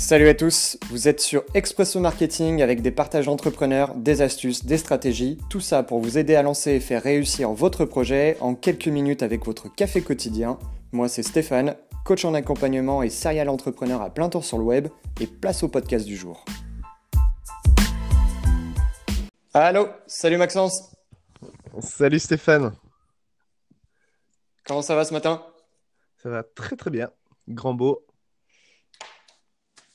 Salut 0.00 0.28
à 0.28 0.34
tous, 0.34 0.78
vous 0.90 1.08
êtes 1.08 1.20
sur 1.20 1.42
Expresso 1.54 1.98
Marketing 1.98 2.62
avec 2.62 2.82
des 2.82 2.92
partages 2.92 3.26
d'entrepreneurs, 3.26 3.96
des 3.96 4.22
astuces, 4.22 4.64
des 4.64 4.78
stratégies, 4.78 5.38
tout 5.50 5.58
ça 5.58 5.82
pour 5.82 5.98
vous 5.98 6.18
aider 6.18 6.36
à 6.36 6.42
lancer 6.42 6.70
et 6.70 6.80
faire 6.80 7.02
réussir 7.02 7.50
votre 7.50 7.84
projet 7.84 8.36
en 8.38 8.54
quelques 8.54 8.86
minutes 8.86 9.24
avec 9.24 9.44
votre 9.44 9.66
café 9.74 10.00
quotidien. 10.00 10.56
Moi 10.92 11.08
c'est 11.08 11.24
Stéphane, 11.24 11.74
coach 12.04 12.24
en 12.24 12.32
accompagnement 12.34 13.02
et 13.02 13.10
serial 13.10 13.48
entrepreneur 13.48 14.00
à 14.00 14.10
plein 14.10 14.28
temps 14.28 14.40
sur 14.40 14.56
le 14.58 14.62
web 14.62 14.86
et 15.20 15.26
place 15.26 15.64
au 15.64 15.68
podcast 15.68 16.06
du 16.06 16.16
jour. 16.16 16.44
Allô, 19.52 19.88
salut 20.06 20.36
Maxence. 20.36 20.92
Salut 21.80 22.20
Stéphane. 22.20 22.72
Comment 24.64 24.82
ça 24.82 24.94
va 24.94 25.04
ce 25.04 25.12
matin? 25.12 25.44
Ça 26.22 26.30
va 26.30 26.44
très 26.44 26.76
très 26.76 26.92
bien. 26.92 27.10
Grand 27.48 27.74
beau, 27.74 28.06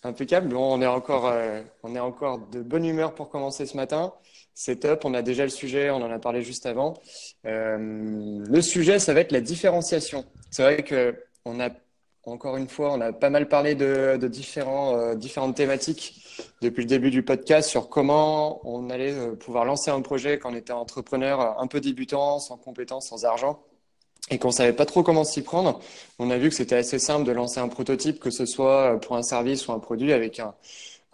Impeccable. 0.05 0.49
Bon, 0.49 0.73
on 0.73 0.81
est 0.81 0.87
encore, 0.87 1.27
euh, 1.27 1.61
on 1.81 1.95
est 1.95 1.99
encore 1.99 2.39
de 2.39 2.61
bonne 2.61 2.85
humeur 2.85 3.15
pour 3.15 3.29
commencer 3.29 3.65
ce 3.65 3.77
matin. 3.77 4.13
C'est 4.53 4.81
top. 4.81 5.05
On 5.05 5.13
a 5.13 5.21
déjà 5.21 5.43
le 5.43 5.49
sujet. 5.49 5.89
On 5.91 5.97
en 5.97 6.11
a 6.11 6.19
parlé 6.19 6.41
juste 6.41 6.65
avant. 6.65 6.95
Euh, 7.45 7.77
le 8.45 8.61
sujet, 8.61 8.99
ça 8.99 9.13
va 9.13 9.21
être 9.21 9.31
la 9.31 9.39
différenciation. 9.41 10.25
C'est 10.51 10.63
vrai 10.63 10.83
que 10.83 11.15
on 11.45 11.59
a 11.59 11.69
encore 12.25 12.55
une 12.57 12.69
fois, 12.69 12.93
on 12.93 13.01
a 13.01 13.11
pas 13.11 13.29
mal 13.29 13.49
parlé 13.49 13.75
de, 13.75 14.17
différents, 14.27 14.95
euh, 14.97 15.15
différentes 15.15 15.55
thématiques 15.55 16.21
depuis 16.61 16.83
le 16.83 16.87
début 16.87 17.11
du 17.11 17.23
podcast 17.23 17.69
sur 17.69 17.89
comment 17.89 18.61
on 18.65 18.89
allait 18.89 19.13
pouvoir 19.35 19.65
lancer 19.65 19.91
un 19.91 20.01
projet 20.01 20.39
quand 20.39 20.51
on 20.51 20.55
était 20.55 20.71
entrepreneur 20.71 21.59
un 21.59 21.67
peu 21.67 21.81
débutant, 21.81 22.39
sans 22.39 22.57
compétences, 22.57 23.09
sans 23.09 23.25
argent 23.25 23.61
et 24.29 24.37
qu'on 24.39 24.51
savait 24.51 24.73
pas 24.73 24.85
trop 24.85 25.03
comment 25.03 25.23
s'y 25.23 25.41
prendre, 25.41 25.79
on 26.19 26.29
a 26.29 26.37
vu 26.37 26.49
que 26.49 26.55
c'était 26.55 26.75
assez 26.75 26.99
simple 26.99 27.25
de 27.25 27.31
lancer 27.31 27.59
un 27.59 27.67
prototype, 27.67 28.19
que 28.19 28.29
ce 28.29 28.45
soit 28.45 28.99
pour 29.01 29.15
un 29.15 29.23
service 29.23 29.67
ou 29.67 29.73
un 29.73 29.79
produit, 29.79 30.13
avec 30.13 30.39
un, 30.39 30.53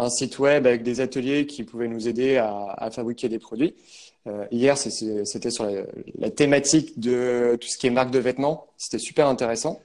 site 0.09 0.39
web, 0.39 0.65
avec 0.65 0.83
des 0.83 1.01
ateliers 1.01 1.45
qui 1.45 1.63
pouvaient 1.63 1.87
nous 1.87 2.07
aider 2.07 2.37
à, 2.37 2.89
fabriquer 2.91 3.27
des 3.27 3.39
produits. 3.39 3.75
Euh, 4.27 4.45
hier, 4.51 4.77
c'était 4.77 5.51
sur 5.51 5.65
la, 6.17 6.29
thématique 6.29 6.99
de 6.99 7.57
tout 7.59 7.67
ce 7.67 7.77
qui 7.77 7.87
est 7.87 7.89
marque 7.89 8.11
de 8.11 8.19
vêtements. 8.19 8.67
C'était 8.77 8.99
super 8.99 9.27
intéressant. 9.27 9.81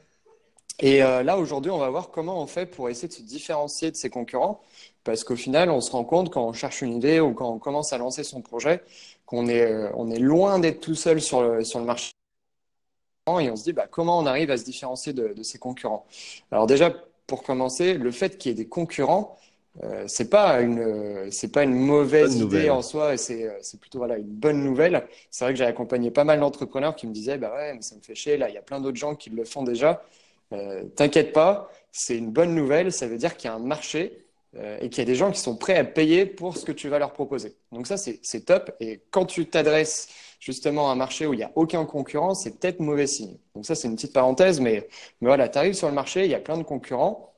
Et 0.81 1.03
euh, 1.03 1.23
là, 1.23 1.39
aujourd'hui, 1.39 1.71
on 1.71 1.79
va 1.79 1.89
voir 1.89 2.11
comment 2.11 2.43
on 2.43 2.47
fait 2.47 2.67
pour 2.67 2.89
essayer 2.89 3.09
de 3.09 3.13
se 3.13 3.23
différencier 3.23 3.91
de 3.91 3.97
ses 3.97 4.11
concurrents. 4.11 4.61
Parce 5.03 5.25
qu'au 5.25 5.37
final, 5.37 5.71
on 5.71 5.81
se 5.81 5.91
rend 5.91 6.05
compte 6.05 6.33
quand 6.33 6.47
on 6.47 6.53
cherche 6.53 6.83
une 6.83 6.95
idée 6.95 7.21
ou 7.21 7.33
quand 7.33 7.51
on 7.51 7.59
commence 7.59 7.93
à 7.93 7.99
lancer 7.99 8.25
son 8.25 8.41
projet 8.41 8.83
qu'on 9.27 9.49
est, 9.49 9.63
euh, 9.63 9.91
on 9.95 10.11
est 10.11 10.19
loin 10.19 10.59
d'être 10.59 10.81
tout 10.81 10.95
seul 10.95 11.21
sur 11.21 11.43
le 11.43 11.85
marché 11.85 12.13
et 13.27 13.51
on 13.51 13.57
se 13.57 13.65
dit 13.65 13.73
bah, 13.73 13.87
comment 13.91 14.19
on 14.19 14.27
arrive 14.27 14.51
à 14.51 14.57
se 14.59 14.65
différencier 14.65 15.13
de, 15.15 15.29
de 15.33 15.43
ses 15.43 15.59
concurrents? 15.59 16.07
Alors 16.51 16.67
déjà, 16.67 16.95
pour 17.27 17.43
commencer, 17.43 17.95
le 17.95 18.11
fait 18.11 18.37
qu'il 18.37 18.51
y 18.51 18.53
ait 18.53 18.57
des 18.57 18.69
concurrents, 18.69 19.39
euh, 19.83 20.05
c'est 20.07 20.29
pas 20.31 20.61
une 20.61 21.31
c'est 21.31 21.51
pas 21.51 21.65
une 21.65 21.75
mauvaise 21.75 22.37
idée 22.37 22.71
en 22.71 22.83
soi 22.83 23.15
et 23.15 23.17
c'est 23.17 23.51
c'est 23.63 23.81
plutôt 23.81 23.99
voilà 23.99 24.19
une 24.19 24.27
bonne 24.27 24.63
nouvelle. 24.63 25.07
C'est 25.31 25.45
vrai 25.45 25.55
que 25.55 25.59
j'ai 25.59 25.65
accompagné 25.65 26.11
pas 26.11 26.25
mal 26.25 26.39
d'entrepreneurs 26.41 26.95
qui 26.97 27.07
me 27.07 27.13
disaient 27.13 27.39
bah 27.39 27.53
ouais 27.55 27.75
mais 27.75 27.83
ça 27.83 27.97
me 27.97 28.01
fait 28.03 28.15
chier 28.15 28.37
là 28.37 28.49
il 28.51 28.55
y 28.55 28.59
a 28.59 28.63
plein 28.63 28.81
d'autres 28.81 28.99
gens 28.99 29.15
qui 29.17 29.31
le 29.31 29.45
font 29.45 29.63
déjà. 29.65 30.03
Euh, 30.53 30.85
T'inquiète 30.97 31.33
pas, 31.33 31.71
c'est 31.93 32.17
une 32.17 32.31
bonne 32.31 32.55
nouvelle. 32.55 32.93
Ça 32.93 33.07
veut 33.09 33.17
dire 33.19 33.37
qu'il 33.37 33.49
y 33.49 33.53
a 33.53 33.57
un 33.57 33.59
marché 33.59 34.25
euh, 34.57 34.79
et 34.81 34.91
qu'il 34.91 34.99
y 34.99 35.03
a 35.03 35.07
des 35.07 35.15
gens 35.17 35.33
qui 35.33 35.41
sont 35.41 35.57
prêts 35.57 35.77
à 35.77 35.85
payer 35.85 36.27
pour 36.27 36.57
ce 36.57 36.65
que 36.65 36.73
tu 36.73 36.89
vas 36.89 36.99
leur 36.99 37.13
proposer. 37.13 37.57
Donc 37.73 37.87
ça 37.87 37.97
c'est 37.97 38.45
top 38.45 38.71
et 38.81 39.01
quand 39.11 39.25
tu 39.27 39.47
t'adresses 39.47 40.09
justement 40.45 40.91
un 40.91 40.95
marché 40.95 41.27
où 41.27 41.33
il 41.33 41.39
n'y 41.39 41.43
a 41.43 41.53
aucun 41.55 41.87
concurrent, 41.87 42.35
c'est 42.35 42.59
peut-être 42.59 42.81
mauvais 42.81 43.07
signe. 43.07 43.39
Donc 43.55 43.65
ça, 43.65 43.75
c'est 43.75 43.89
une 43.89 43.95
petite 43.95 44.13
parenthèse, 44.13 44.61
mais, 44.61 44.89
mais 45.21 45.29
voilà, 45.29 45.49
tu 45.49 45.57
arrives 45.57 45.73
sur 45.75 45.89
le 45.89 45.95
marché, 45.95 46.25
il 46.25 46.31
y 46.31 46.35
a 46.35 46.39
plein 46.39 46.59
de 46.59 46.63
concurrents 46.63 47.33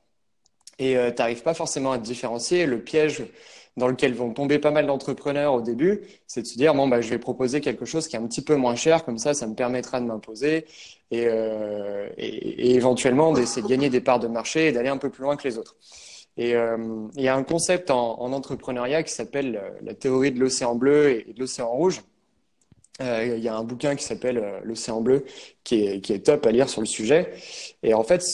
et 0.81 0.97
euh, 0.97 1.11
tu 1.11 1.19
n'arrives 1.19 1.43
pas 1.43 1.55
forcément 1.55 1.93
à 1.93 1.99
te 1.99 2.03
différencier. 2.03 2.67
Le 2.67 2.83
piège 2.83 3.25
dans 3.77 3.87
lequel 3.87 4.13
vont 4.15 4.33
tomber 4.33 4.59
pas 4.59 4.73
mal 4.73 4.87
d'entrepreneurs 4.87 5.55
au 5.55 5.61
début, 5.61 6.01
c'est 6.27 6.43
de 6.43 6.47
se 6.47 6.57
dire, 6.57 6.75
bon, 6.75 6.89
bah, 6.89 7.01
je 7.01 7.09
vais 7.11 7.19
proposer 7.19 7.61
quelque 7.61 7.85
chose 7.85 8.09
qui 8.09 8.17
est 8.17 8.19
un 8.19 8.27
petit 8.27 8.43
peu 8.43 8.57
moins 8.57 8.75
cher, 8.75 9.05
comme 9.05 9.19
ça, 9.19 9.35
ça 9.35 9.47
me 9.47 9.55
permettra 9.55 10.01
de 10.01 10.07
m'imposer 10.07 10.65
et, 11.13 11.27
euh, 11.27 12.09
éventuellement 12.17 13.33
d'essayer 13.33 13.63
de 13.63 13.69
gagner 13.69 13.91
des 13.91 14.01
parts 14.01 14.19
de 14.19 14.29
marché 14.29 14.69
et 14.69 14.73
d'aller 14.73 14.89
un 14.89 14.97
peu 14.97 15.11
plus 15.11 15.23
loin 15.23 15.37
que 15.37 15.47
les 15.47 15.59
autres. 15.59 15.77
Et 16.39 16.57
euh, 16.57 17.07
il 17.17 17.23
y 17.23 17.29
a 17.29 17.37
un 17.37 17.45
concept 17.45 17.91
en, 17.91 18.21
en 18.21 18.33
entrepreneuriat 18.33 19.03
qui 19.05 19.13
s'appelle 19.13 19.63
la 19.83 19.95
théorie 19.95 20.33
de 20.33 20.41
l'océan 20.41 20.75
bleu 20.75 21.11
et 21.11 21.33
de 21.33 21.39
l'océan 21.39 21.71
rouge. 21.71 22.03
Euh, 23.03 23.35
il 23.37 23.43
y 23.45 23.49
a 23.49 23.57
un 23.57 23.65
bouquin 23.65 23.95
qui 23.95 24.05
s'appelle 24.05 24.39
euh, 24.39 24.61
L'océan 24.65 25.01
bleu 25.01 25.27
qui 25.65 25.83
est, 25.85 26.25
top 26.25 26.47
à 26.47 26.53
lire 26.53 26.69
sur 26.69 26.81
le 26.81 26.87
sujet. 26.87 27.35
Et 27.83 27.93
en 27.95 28.03
fait, 28.03 28.25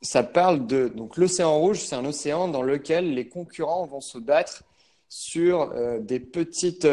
ça 0.00 0.22
parle 0.22 0.66
de 0.66 0.88
donc 0.88 1.16
l'océan 1.16 1.58
rouge, 1.58 1.80
c'est 1.80 1.96
un 1.96 2.04
océan 2.04 2.48
dans 2.48 2.62
lequel 2.62 3.12
les 3.14 3.28
concurrents 3.28 3.86
vont 3.86 4.00
se 4.00 4.18
battre 4.18 4.62
sur 5.08 5.72
euh, 5.74 5.98
des 5.98 6.20
petites 6.20 6.86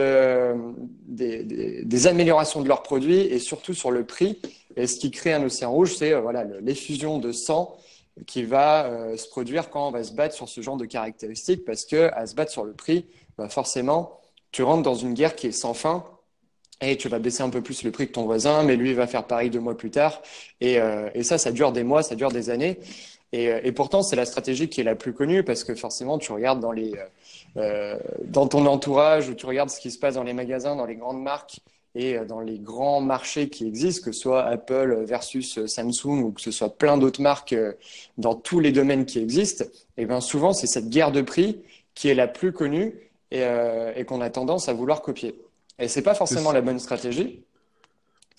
des, 1.07 2.07
améliorations 2.07 2.62
de 2.62 2.68
leurs 2.68 2.84
produits 2.84 3.22
et 3.22 3.39
surtout 3.39 3.74
sur 3.74 3.91
le 3.91 4.03
prix. 4.06 4.41
Et 4.75 4.88
ce 4.88 4.97
qui 4.97 5.12
crée 5.12 5.34
un 5.34 5.44
océan 5.44 5.72
rouge, 5.72 5.95
c'est 5.95 6.13
voilà 6.19 6.44
l'effusion 6.62 7.19
de 7.19 7.31
sang 7.31 7.78
qui 8.25 8.44
va 8.44 9.16
se 9.16 9.29
produire 9.29 9.69
quand 9.69 9.88
on 9.88 9.91
va 9.91 10.03
se 10.03 10.12
battre 10.12 10.34
sur 10.34 10.50
ce 10.50 10.59
genre 10.62 10.78
de 10.78 10.85
caractéristiques, 10.85 11.66
parce 11.66 11.85
que 11.85 12.09
à 12.13 12.25
se 12.25 12.34
battre 12.34 12.51
sur 12.51 12.66
le 12.66 12.74
prix, 12.74 13.06
bah 13.38 13.47
forcément, 13.47 14.19
tu 14.51 14.63
rentres 14.63 14.81
dans 14.81 14.95
une 14.95 15.13
guerre 15.13 15.35
qui 15.35 15.47
est 15.47 15.51
sans 15.51 15.75
fin 15.75 16.03
et 16.81 16.97
tu 16.97 17.09
vas 17.09 17.19
baisser 17.19 17.43
un 17.43 17.49
peu 17.49 17.61
plus 17.61 17.83
le 17.83 17.91
prix 17.91 18.07
que 18.07 18.13
ton 18.13 18.25
voisin, 18.25 18.63
mais 18.63 18.75
lui 18.75 18.93
va 18.93 19.07
faire 19.07 19.25
pareil 19.25 19.49
deux 19.49 19.59
mois 19.59 19.75
plus 19.75 19.91
tard. 19.91 20.21
Et, 20.61 20.79
euh, 20.79 21.09
et 21.15 21.23
ça, 21.23 21.38
ça 21.38 21.51
dure 21.51 21.71
des 21.71 21.83
mois, 21.83 22.03
ça 22.03 22.15
dure 22.15 22.31
des 22.31 22.49
années. 22.49 22.79
Et, 23.33 23.49
euh, 23.49 23.59
et 23.63 23.71
pourtant, 23.71 24.03
c'est 24.03 24.15
la 24.15 24.25
stratégie 24.25 24.69
qui 24.69 24.81
est 24.81 24.83
la 24.83 24.95
plus 24.95 25.13
connue 25.13 25.43
parce 25.43 25.63
que 25.63 25.75
forcément, 25.75 26.17
tu 26.17 26.31
regardes 26.31 26.59
dans 26.59 26.71
les 26.71 26.93
euh, 27.57 27.97
dans 28.25 28.47
ton 28.47 28.65
entourage 28.65 29.29
ou 29.29 29.33
tu 29.33 29.45
regardes 29.45 29.69
ce 29.69 29.79
qui 29.79 29.91
se 29.91 29.99
passe 29.99 30.15
dans 30.15 30.23
les 30.23 30.33
magasins, 30.33 30.75
dans 30.75 30.85
les 30.85 30.95
grandes 30.95 31.21
marques 31.21 31.59
et 31.95 32.17
euh, 32.17 32.25
dans 32.25 32.39
les 32.39 32.59
grands 32.59 33.01
marchés 33.01 33.49
qui 33.49 33.67
existent, 33.67 34.05
que 34.05 34.11
ce 34.11 34.21
soit 34.21 34.44
Apple 34.44 35.03
versus 35.05 35.65
Samsung 35.65 36.23
ou 36.23 36.31
que 36.31 36.41
ce 36.41 36.51
soit 36.51 36.77
plein 36.77 36.97
d'autres 36.97 37.21
marques 37.21 37.55
dans 38.17 38.35
tous 38.35 38.59
les 38.59 38.71
domaines 38.71 39.05
qui 39.05 39.19
existent. 39.19 39.65
Et 39.97 40.05
bien 40.05 40.21
souvent, 40.21 40.53
c'est 40.53 40.67
cette 40.67 40.89
guerre 40.89 41.11
de 41.11 41.21
prix 41.21 41.61
qui 41.95 42.09
est 42.09 42.15
la 42.15 42.27
plus 42.27 42.53
connue 42.53 42.94
et, 43.31 43.44
et 43.95 44.05
qu'on 44.05 44.21
a 44.21 44.29
tendance 44.29 44.69
à 44.69 44.73
vouloir 44.73 45.01
copier. 45.01 45.35
Et 45.79 45.88
c'est 45.88 46.01
pas 46.01 46.15
forcément 46.15 46.51
la 46.51 46.61
bonne 46.61 46.79
stratégie. 46.79 47.43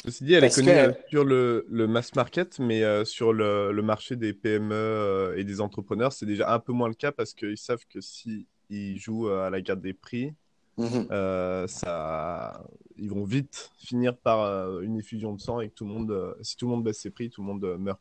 Ceci 0.04 0.24
dit, 0.24 0.34
elle 0.34 0.44
est 0.44 0.54
connue 0.54 0.68
que... 0.68 0.72
Euh, 0.72 0.92
sur 1.08 1.24
le, 1.24 1.66
le, 1.68 1.86
mass 1.88 2.14
market, 2.14 2.58
mais 2.60 2.84
euh, 2.84 3.04
sur 3.04 3.32
le, 3.32 3.72
le, 3.72 3.82
marché 3.82 4.14
des 4.14 4.32
PME 4.32 4.74
euh, 4.74 5.36
et 5.36 5.42
des 5.42 5.60
entrepreneurs, 5.60 6.12
c'est 6.12 6.26
déjà 6.26 6.52
un 6.52 6.60
peu 6.60 6.72
moins 6.72 6.88
le 6.88 6.94
cas 6.94 7.10
parce 7.10 7.34
qu'ils 7.34 7.58
savent 7.58 7.84
que 7.88 8.00
s'ils 8.00 8.46
si 8.70 8.98
jouent 8.98 9.28
à 9.28 9.50
la 9.50 9.60
garde 9.60 9.80
des 9.80 9.94
prix, 9.94 10.34
-hmm. 10.78 11.66
ça, 11.66 12.64
ils 12.96 13.10
vont 13.10 13.24
vite 13.24 13.72
finir 13.78 14.16
par 14.16 14.80
une 14.80 14.96
effusion 14.96 15.34
de 15.34 15.40
sang 15.40 15.60
et 15.60 15.68
que 15.68 15.74
tout 15.74 15.86
le 15.86 15.92
monde, 15.92 16.36
si 16.42 16.56
tout 16.56 16.66
le 16.66 16.70
monde 16.72 16.84
baisse 16.84 17.00
ses 17.00 17.10
prix, 17.10 17.28
tout 17.30 17.42
le 17.42 17.48
monde 17.48 17.76
meurt. 17.78 18.00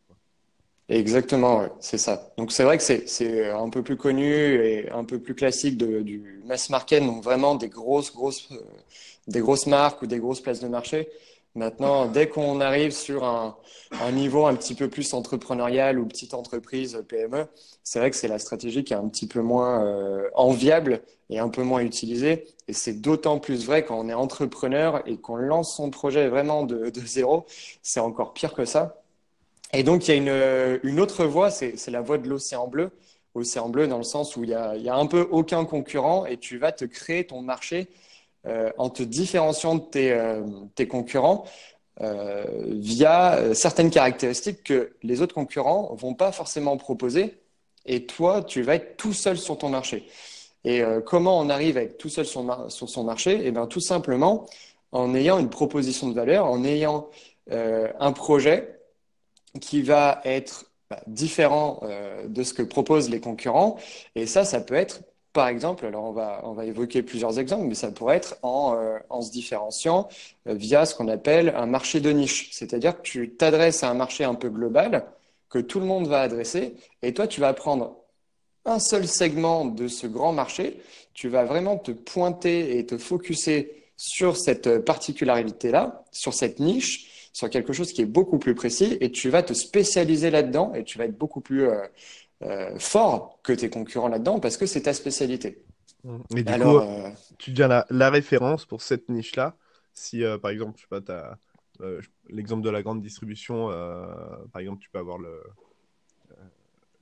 Exactement, 0.90 1.68
c'est 1.82 1.98
ça. 1.98 2.32
Donc 2.38 2.54
c'est 2.54 2.64
vrai 2.64 2.78
que 2.78 2.84
c'est 2.84 3.50
un 3.50 3.70
peu 3.70 3.84
plus 3.84 3.98
connu 3.98 4.26
et 4.66 4.90
un 4.90 5.04
peu 5.04 5.20
plus 5.20 5.36
classique 5.36 5.78
du 5.78 6.42
mass 6.46 6.70
market, 6.70 7.04
donc 7.06 7.22
vraiment 7.24 7.56
des 7.56 7.68
grosses, 7.68 8.14
grosses, 8.14 8.48
euh, 8.54 8.56
des 9.28 9.42
grosses 9.42 9.68
marques 9.68 10.02
ou 10.02 10.08
des 10.08 10.20
grosses 10.20 10.40
places 10.40 10.62
de 10.62 10.70
marché. 10.70 11.10
Maintenant, 11.56 12.06
dès 12.06 12.30
qu'on 12.30 12.62
arrive 12.62 12.92
sur 12.92 13.26
un, 13.26 13.58
un, 14.00 14.12
niveau 14.14 14.46
un 14.46 14.56
petit 14.56 14.76
peu 14.76 14.90
plus 14.90 15.14
entrepreneurial 15.14 16.00
ou 16.00 16.06
petite 16.06 16.34
entreprise 16.34 17.04
PME, 17.10 17.48
c'est 17.84 18.00
vrai 18.00 18.10
que 18.12 18.16
c'est 18.16 18.28
la 18.30 18.40
stratégie 18.40 18.84
qui 18.86 18.94
est 18.94 18.98
un 18.98 19.10
petit 19.10 19.28
peu 19.28 19.42
moins 19.42 19.84
euh, 19.86 20.30
enviable 20.36 21.02
et 21.30 21.40
un 21.40 21.50
peu 21.50 21.64
moins 21.64 21.82
utilisée. 21.82 22.46
Et 22.70 22.74
c'est 22.74 23.02
d'autant 23.02 23.40
plus 23.40 23.66
vrai 23.66 23.84
quand 23.84 24.00
on 24.00 24.08
est 24.08 24.14
entrepreneur 24.14 25.02
et 25.06 25.18
qu'on 25.18 25.36
lance 25.36 25.76
son 25.76 25.90
projet 25.90 26.30
vraiment 26.30 26.64
de, 26.64 26.90
de 26.92 27.02
zéro. 27.02 27.46
C'est 27.82 28.00
encore 28.00 28.34
pire 28.34 28.54
que 28.54 28.64
ça 28.66 29.02
et 29.74 29.84
donc, 29.84 30.08
il 30.08 30.12
y 30.12 30.14
a 30.14 30.18
une, 30.18 30.80
une 30.84 31.00
autre 31.00 31.26
voie, 31.26 31.52
c'est 31.52 31.90
la 31.90 32.02
voie 32.02 32.18
de 32.18 32.28
l'océan 32.28 32.68
bleu. 32.68 32.92
Océan 33.34 33.70
bleu 33.70 33.88
dans 33.88 33.98
le 33.98 34.04
sens 34.04 34.36
où 34.36 34.44
il 34.44 34.50
y, 34.50 34.54
a, 34.54 34.72
a 34.72 34.96
un 34.96 35.06
peu 35.06 35.28
aucun 35.30 35.66
concurrent 35.66 36.26
et 36.26 36.38
tu 36.38 36.58
vas 36.58 36.72
te 36.72 36.86
créer 36.86 37.28
ton 37.28 37.42
marché 37.42 37.88
euh, 38.48 38.72
en 38.78 38.90
te 38.90 39.04
différenciant 39.04 39.76
de 39.76 39.82
tes, 39.82 40.12
euh, 40.12 40.42
concurrents 40.90 41.46
euh, 42.02 42.46
via 42.68 43.54
certaines 43.54 43.92
caractéristiques 43.92 44.64
que 44.64 44.94
les 45.04 45.22
autres 45.22 45.36
concurrents 45.36 45.94
vont 45.96 46.16
pas 46.16 46.32
forcément 46.32 46.78
proposer 46.78 47.38
et 47.86 48.06
toi, 48.06 48.44
tu 48.44 48.62
vas 48.62 48.76
être 48.76 48.98
tout 48.98 49.14
seul 49.14 49.38
sur 49.38 49.58
ton 49.58 49.70
marché. 49.70 50.08
Et 50.64 50.82
euh, 50.82 51.00
comment 51.00 51.40
on 51.40 51.50
arrive 51.50 51.78
à 51.78 51.84
être 51.84 51.98
tout 51.98 52.10
seul 52.10 52.26
sur, 52.26 52.44
sur 52.70 52.90
son 52.90 53.04
marché? 53.04 53.40
Eh 53.44 53.52
bien, 53.52 53.68
tout 53.68 53.80
simplement 53.80 54.46
en 54.92 55.16
ayant 55.16 55.40
une 55.40 55.50
proposition 55.50 56.10
de 56.10 56.14
valeur, 56.14 56.46
en 56.46 56.64
ayant 56.64 57.10
euh, 57.52 57.88
un 58.00 58.12
projet 58.12 58.77
qui 59.60 59.82
va 59.82 60.22
être 60.26 60.66
bah, 60.90 61.02
différent 61.08 61.82
euh, 61.84 62.28
de 62.28 62.44
ce 62.44 62.54
que 62.54 62.62
proposent 62.62 63.10
les 63.10 63.20
concurrents. 63.20 63.78
Et 64.16 64.26
ça, 64.26 64.46
ça 64.46 64.62
peut 64.62 64.76
être, 64.76 65.02
par 65.34 65.50
exemple, 65.50 65.86
alors 65.86 66.06
on 66.06 66.14
va, 66.14 66.40
on 66.44 66.54
va 66.54 66.66
évoquer 66.66 67.04
plusieurs 67.04 67.40
exemples, 67.40 67.66
mais 67.66 67.76
ça 67.76 67.92
pourrait 67.92 68.18
être 68.18 68.38
en, 68.42 68.76
euh, 68.76 68.98
en 69.10 69.22
se 69.22 69.30
différenciant 69.30 70.08
euh, 70.48 70.54
via 70.54 70.86
ce 70.86 70.96
qu'on 70.96 71.10
appelle 71.10 71.54
un 71.58 71.66
marché 71.66 72.00
de 72.00 72.10
niche. 72.12 72.50
C'est-à-dire 72.54 72.96
que 72.96 73.02
tu 73.02 73.32
t'adresses 73.32 73.84
à 73.84 73.90
un 73.90 73.96
marché 73.96 74.24
un 74.24 74.36
peu 74.36 74.50
global 74.50 75.06
que 75.50 75.60
tout 75.60 75.82
le 75.82 75.86
monde 75.86 76.08
va 76.08 76.22
adresser 76.22 76.76
et 77.02 77.14
toi, 77.14 77.28
tu 77.28 77.42
vas 77.42 77.54
prendre 77.54 77.98
un 78.64 78.80
seul 78.80 79.08
segment 79.08 79.66
de 79.66 79.88
ce 79.88 80.08
grand 80.08 80.32
marché, 80.32 80.82
tu 81.14 81.28
vas 81.30 81.44
vraiment 81.44 81.78
te 81.78 81.92
pointer 81.92 82.78
et 82.78 82.86
te 82.86 82.98
focuser 82.98 83.86
sur 83.98 84.38
cette 84.38 84.80
particularité-là, 84.80 86.06
sur 86.12 86.34
cette 86.34 86.60
niche, 86.60 87.17
sur 87.38 87.52
quelque 87.52 87.72
chose 87.72 87.94
qui 87.94 88.02
est 88.02 88.08
beaucoup 88.08 88.40
plus 88.40 88.56
précis, 88.56 88.98
et 89.00 89.12
tu 89.12 89.30
vas 89.30 89.44
te 89.44 89.54
spécialiser 89.54 90.32
là-dedans, 90.32 90.74
et 90.74 90.84
tu 90.84 90.98
vas 90.98 91.06
être 91.06 91.16
beaucoup 91.16 91.40
plus 91.40 91.68
euh, 91.68 91.86
euh, 92.42 92.80
fort 92.80 93.40
que 93.44 93.54
tes 93.54 93.70
concurrents 93.70 94.08
là-dedans, 94.08 94.40
parce 94.40 94.58
que 94.58 94.66
c'est 94.66 94.82
ta 94.82 94.94
spécialité. 94.96 95.64
Et 96.36 96.42
du 96.42 96.52
coup, 96.52 96.78
euh, 96.80 97.12
tu 97.38 97.52
deviens 97.52 97.86
la, 97.92 98.10
référence 98.10 98.66
pour 98.66 98.82
cette 98.82 99.08
niche-là. 99.08 99.56
Si, 99.94 100.24
par 100.42 100.50
exemple, 100.50 100.78
je 100.78 100.82
sais 100.82 101.02
pas, 101.02 101.14
as 101.14 101.38
l'exemple 102.28 102.64
de 102.64 102.72
la 102.72 102.82
grande 102.82 103.04
distribution, 103.04 103.68
par 104.52 104.60
exemple, 104.60 104.82
tu 104.82 104.90
peux 104.90 104.98
avoir 104.98 105.20
le, 105.20 105.40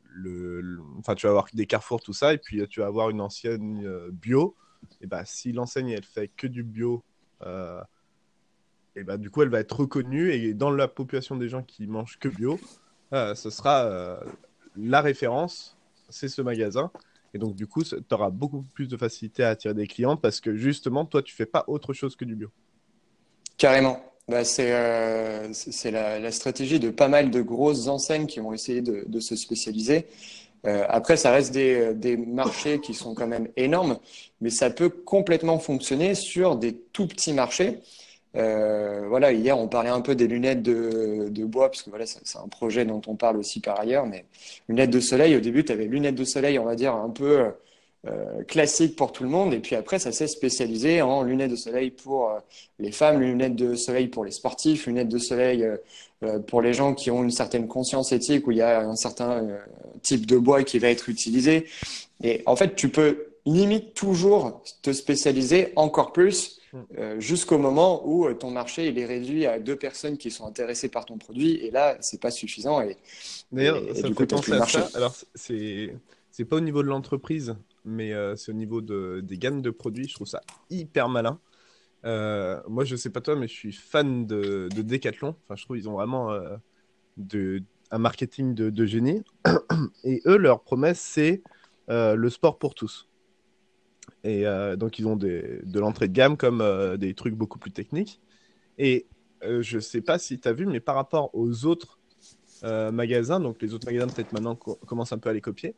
le, 0.10 0.82
enfin, 1.00 1.16
tu 1.16 1.28
vas 1.28 1.32
avoir 1.32 1.48
des 1.54 1.66
carrefours, 1.66 2.02
tout 2.02 2.12
ça, 2.12 2.34
et 2.34 2.40
puis 2.40 2.68
tu 2.68 2.82
vas 2.82 2.88
avoir 2.88 3.10
une 3.10 3.22
ancienne 3.22 4.10
bio 4.12 4.54
et 5.00 5.08
bah, 5.08 5.24
si 5.24 5.54
l'enseigne 5.54 5.92
elle 5.92 6.04
fait 6.04 6.28
que 6.28 6.46
du 6.46 6.62
bio, 6.62 7.06
euh, 7.44 7.82
et 8.96 9.04
bah, 9.04 9.18
du 9.18 9.30
coup 9.30 9.42
elle 9.42 9.50
va 9.50 9.60
être 9.60 9.80
reconnue 9.80 10.32
et 10.32 10.54
dans 10.54 10.72
la 10.72 10.88
population 10.88 11.36
des 11.36 11.50
gens 11.50 11.64
qui 11.64 11.88
mangent 11.88 12.18
que 12.20 12.30
bio, 12.30 12.60
euh, 13.14 13.36
ce 13.36 13.50
sera 13.50 13.86
euh, 13.86 14.18
la 14.78 15.02
référence, 15.02 15.78
c'est 16.10 16.30
ce 16.30 16.42
magasin. 16.42 16.92
Et 17.34 17.38
donc 17.38 17.56
du 17.56 17.68
coup, 17.68 17.84
tu 17.84 17.96
auras 18.12 18.30
beaucoup 18.30 18.64
plus 18.74 18.88
de 18.88 18.96
facilité 18.96 19.44
à 19.44 19.50
attirer 19.50 19.74
des 19.74 19.88
clients 19.88 20.16
parce 20.16 20.40
que 20.40 20.56
justement, 20.56 21.06
toi, 21.06 21.22
tu 21.22 21.36
fais 21.36 21.46
pas 21.46 21.66
autre 21.68 21.94
chose 21.94 22.16
que 22.16 22.24
du 22.24 22.36
bio. 22.36 22.50
Carrément. 23.58 24.02
Bah, 24.28 24.44
c'est 24.44 24.72
la, 24.72 26.20
la, 26.20 26.32
stratégie 26.32 26.80
de 26.80 26.90
pas 26.90 27.08
mal 27.08 27.30
de 27.30 27.42
grosses 27.42 27.88
enseignes 27.88 28.26
qui 28.26 28.40
ont 28.40 28.54
essayé 28.54 28.82
de, 28.82 29.20
se 29.20 29.36
spécialiser. 29.36 30.08
Euh, 30.66 30.84
après, 30.90 31.16
ça 31.16 31.30
reste 31.30 31.54
des, 31.54 31.94
des, 31.94 32.18
marchés 32.18 32.82
qui 32.82 32.96
sont 32.96 33.14
quand 33.14 33.28
même 33.28 33.50
énormes, 33.56 34.00
mais 34.42 34.50
ça 34.50 34.72
peut 34.72 34.90
complètement 34.90 35.60
fonctionner 35.60 36.16
sur 36.16 36.56
des 36.56 36.74
tout 36.74 37.06
petits 37.06 37.34
marchés. 37.34 37.82
Euh, 38.36 39.06
voilà, 39.08 39.32
hier 39.32 39.58
on 39.58 39.68
parlait 39.68 39.90
un 39.90 40.02
peu 40.02 40.16
des 40.16 40.28
lunettes 40.28 40.62
de, 40.62 41.46
bois, 41.46 41.70
parce 41.70 41.84
que 41.84 41.90
voilà, 41.90 42.06
c'est 42.06 42.38
un 42.38 42.48
projet 42.48 42.86
dont 42.86 43.02
on 43.08 43.16
parle 43.16 43.38
aussi 43.38 43.60
par 43.60 43.80
ailleurs. 43.80 44.06
Mais 44.06 44.26
lunettes 44.70 44.92
de 44.92 45.00
soleil, 45.00 45.36
au 45.36 45.40
début, 45.40 45.64
tu 45.64 45.72
avais 45.72 45.86
lunettes 45.86 46.16
de 46.16 46.26
soleil, 46.26 46.60
on 46.60 46.66
va 46.66 46.76
dire 46.76 46.96
un 46.96 47.10
peu 47.10 47.52
euh, 48.08 48.44
classique 48.44 48.96
pour 48.96 49.12
tout 49.12 49.24
le 49.24 49.30
monde, 49.30 49.52
et 49.54 49.60
puis 49.60 49.76
après, 49.76 49.98
ça 49.98 50.12
s'est 50.12 50.28
spécialisé 50.28 51.02
en 51.02 51.24
lunettes 51.24 51.50
de 51.50 51.56
soleil 51.56 51.90
pour 51.90 52.30
euh, 52.30 52.40
les 52.78 52.92
femmes, 52.92 53.20
lunettes 53.20 53.56
de 53.56 53.74
soleil 53.74 54.10
pour 54.10 54.24
les 54.24 54.30
sportifs, 54.30 54.86
lunettes 54.86 55.10
de 55.10 55.18
soleil 55.18 55.68
euh, 56.24 56.40
pour 56.40 56.62
les 56.62 56.74
gens 56.74 56.94
qui 56.94 57.10
ont 57.10 57.24
une 57.24 57.32
certaine 57.32 57.68
conscience 57.68 58.12
éthique 58.12 58.46
où 58.46 58.52
il 58.52 58.58
y 58.58 58.62
a 58.62 58.82
un 58.82 58.96
certain 58.96 59.48
type 60.04 60.28
de 60.28 60.38
bois 60.38 60.64
qui 60.64 60.78
va 60.78 60.90
être 60.90 61.10
utilisé. 61.10 61.66
Et 62.24 62.44
en 62.46 62.56
fait, 62.56 62.76
tu 62.76 62.90
peux 62.90 63.26
limite 63.48 63.96
toujours 63.96 64.62
te 64.84 64.92
spécialiser 64.92 65.74
encore 65.76 66.12
plus. 66.12 66.55
Euh, 66.98 67.20
jusqu'au 67.20 67.58
moment 67.58 68.08
où 68.08 68.32
ton 68.34 68.52
marché 68.52 68.88
il 68.88 69.00
est 69.00 69.06
réduit 69.06 69.46
à 69.46 69.60
deux 69.60 69.76
personnes 69.76 70.18
qui 70.18 70.32
sont 70.32 70.46
intéressées 70.46 70.90
par 70.90 71.06
ton 71.06 71.18
produit. 71.18 71.56
Et 71.56 71.72
là, 71.72 71.98
c'est 72.02 72.20
pas 72.20 72.32
suffisant. 72.32 72.82
Et, 72.82 72.98
D'ailleurs, 73.52 73.82
ça 73.96 74.10
me 74.10 74.14
fait 74.14 74.28
penser 74.28 74.54
à 74.54 74.66
ça. 74.66 74.90
Alors, 74.96 75.16
c'est 75.36 75.96
c'est 76.32 76.46
pas 76.46 76.58
au 76.58 76.62
niveau 76.62 76.84
de 76.84 76.88
l'entreprise, 76.88 77.56
mais 77.86 78.12
c'est 78.36 78.52
au 78.52 78.56
niveau 78.56 78.82
de, 78.82 79.22
des 79.24 79.38
gammes 79.38 79.62
de 79.62 79.70
produits. 79.70 80.08
Je 80.10 80.16
trouve 80.16 80.28
ça 80.28 80.42
hyper 80.70 81.08
malin. 81.08 81.40
Euh, 82.06 82.62
moi, 82.68 82.86
je 82.86 82.96
sais 82.96 83.10
pas 83.10 83.22
toi, 83.22 83.36
mais 83.36 83.48
je 83.48 83.54
suis 83.54 83.72
fan 83.72 84.28
de, 84.28 84.70
de 84.74 84.82
Decathlon. 84.82 85.36
Enfin, 85.44 85.56
je 85.56 85.64
trouve 85.64 85.78
qu'ils 85.78 85.90
ont 85.90 85.94
vraiment 85.94 86.32
euh, 86.32 86.56
de, 87.18 87.64
un 87.92 87.98
marketing 87.98 88.54
de, 88.54 88.70
de, 88.70 88.86
génie. 88.86 89.24
Et 90.04 90.22
eux, 90.26 90.38
leur 90.38 90.62
promesse, 90.62 91.00
c'est 91.00 91.42
euh, 91.90 92.16
le 92.16 92.30
sport 92.30 92.60
pour 92.60 92.76
tous. 92.76 93.08
Et 94.24 94.46
donc, 94.78 94.98
ils 95.00 95.08
ont 95.08 95.16
de 95.16 95.80
l'entrée 95.80 96.08
de 96.08 96.14
gamme 96.14 96.36
comme 96.38 96.64
des 96.98 97.14
trucs 97.14 97.36
beaucoup 97.36 97.60
plus 97.60 97.72
techniques. 97.72 98.20
Et 98.78 99.06
je 99.42 99.80
sais 99.80 100.02
pas 100.02 100.18
si 100.18 100.40
tu 100.40 100.48
as 100.48 100.54
vu, 100.54 100.66
mais 100.66 100.80
par 100.80 100.96
rapport 100.96 101.30
aux 101.34 101.66
autres 101.66 102.00
magasins, 102.64 103.40
donc 103.40 103.62
les 103.62 103.74
autres 103.74 103.86
magasins, 103.86 104.08
peut-être 104.08 104.34
maintenant, 104.34 104.56
commencent 104.56 105.14
un 105.14 105.20
peu 105.20 105.30
à 105.30 105.34
les 105.34 105.42
copier. 105.42 105.76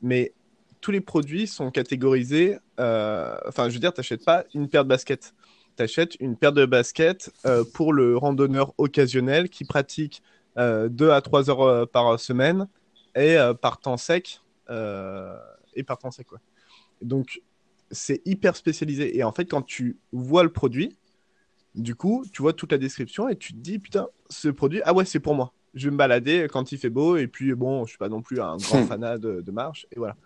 Mais 0.00 0.32
tous 0.80 0.90
les 0.90 1.02
produits 1.02 1.46
sont 1.46 1.70
catégorisés. 1.70 2.56
Enfin, 2.78 3.68
je 3.68 3.74
veux 3.74 3.80
dire, 3.80 3.92
tu 3.92 4.00
n'achètes 4.00 4.24
pas 4.24 4.44
une 4.54 4.68
paire 4.68 4.84
de 4.84 4.88
baskets 4.88 5.34
tu 5.76 5.82
achètes 5.82 6.16
une 6.20 6.36
paire 6.36 6.52
de 6.52 6.66
baskets 6.66 7.32
euh, 7.46 7.64
pour 7.64 7.92
le 7.92 8.16
randonneur 8.16 8.74
occasionnel 8.78 9.48
qui 9.48 9.64
pratique 9.64 10.22
euh, 10.58 10.88
2 10.88 11.10
à 11.10 11.20
3 11.20 11.50
heures 11.50 11.62
euh, 11.62 11.86
par 11.86 12.18
semaine 12.20 12.68
et 13.14 13.36
euh, 13.36 13.54
par 13.54 13.80
temps 13.80 13.96
sec. 13.96 14.40
et 14.68 15.82
par 15.82 15.98
temps 15.98 16.10
sec, 16.10 16.26
quoi. 16.26 16.38
Donc, 17.00 17.42
c'est 17.92 18.22
hyper 18.24 18.56
spécialisé. 18.56 19.16
Et 19.16 19.22
en 19.22 19.32
fait, 19.32 19.44
quand 19.44 19.62
tu 19.62 19.98
vois 20.12 20.42
le 20.42 20.52
produit, 20.52 20.96
du 21.74 21.94
coup, 21.94 22.24
tu 22.32 22.42
vois 22.42 22.52
toute 22.52 22.72
la 22.72 22.78
description 22.78 23.28
et 23.28 23.36
tu 23.36 23.52
te 23.52 23.58
dis, 23.58 23.78
putain, 23.78 24.08
ce 24.28 24.48
produit, 24.48 24.80
ah 24.84 24.92
ouais, 24.92 25.04
c'est 25.04 25.20
pour 25.20 25.34
moi. 25.34 25.52
Je 25.74 25.86
vais 25.86 25.92
me 25.92 25.96
balader 25.96 26.48
quand 26.52 26.72
il 26.72 26.78
fait 26.78 26.90
beau. 26.90 27.16
Et 27.16 27.28
puis, 27.28 27.54
bon, 27.54 27.84
je 27.84 27.90
suis 27.90 27.98
pas 27.98 28.08
non 28.08 28.22
plus 28.22 28.40
un 28.40 28.56
grand 28.56 28.84
fanat 28.86 29.18
de, 29.18 29.40
de 29.40 29.50
marche. 29.52 29.86
Et 29.92 29.98
voilà. 29.98 30.16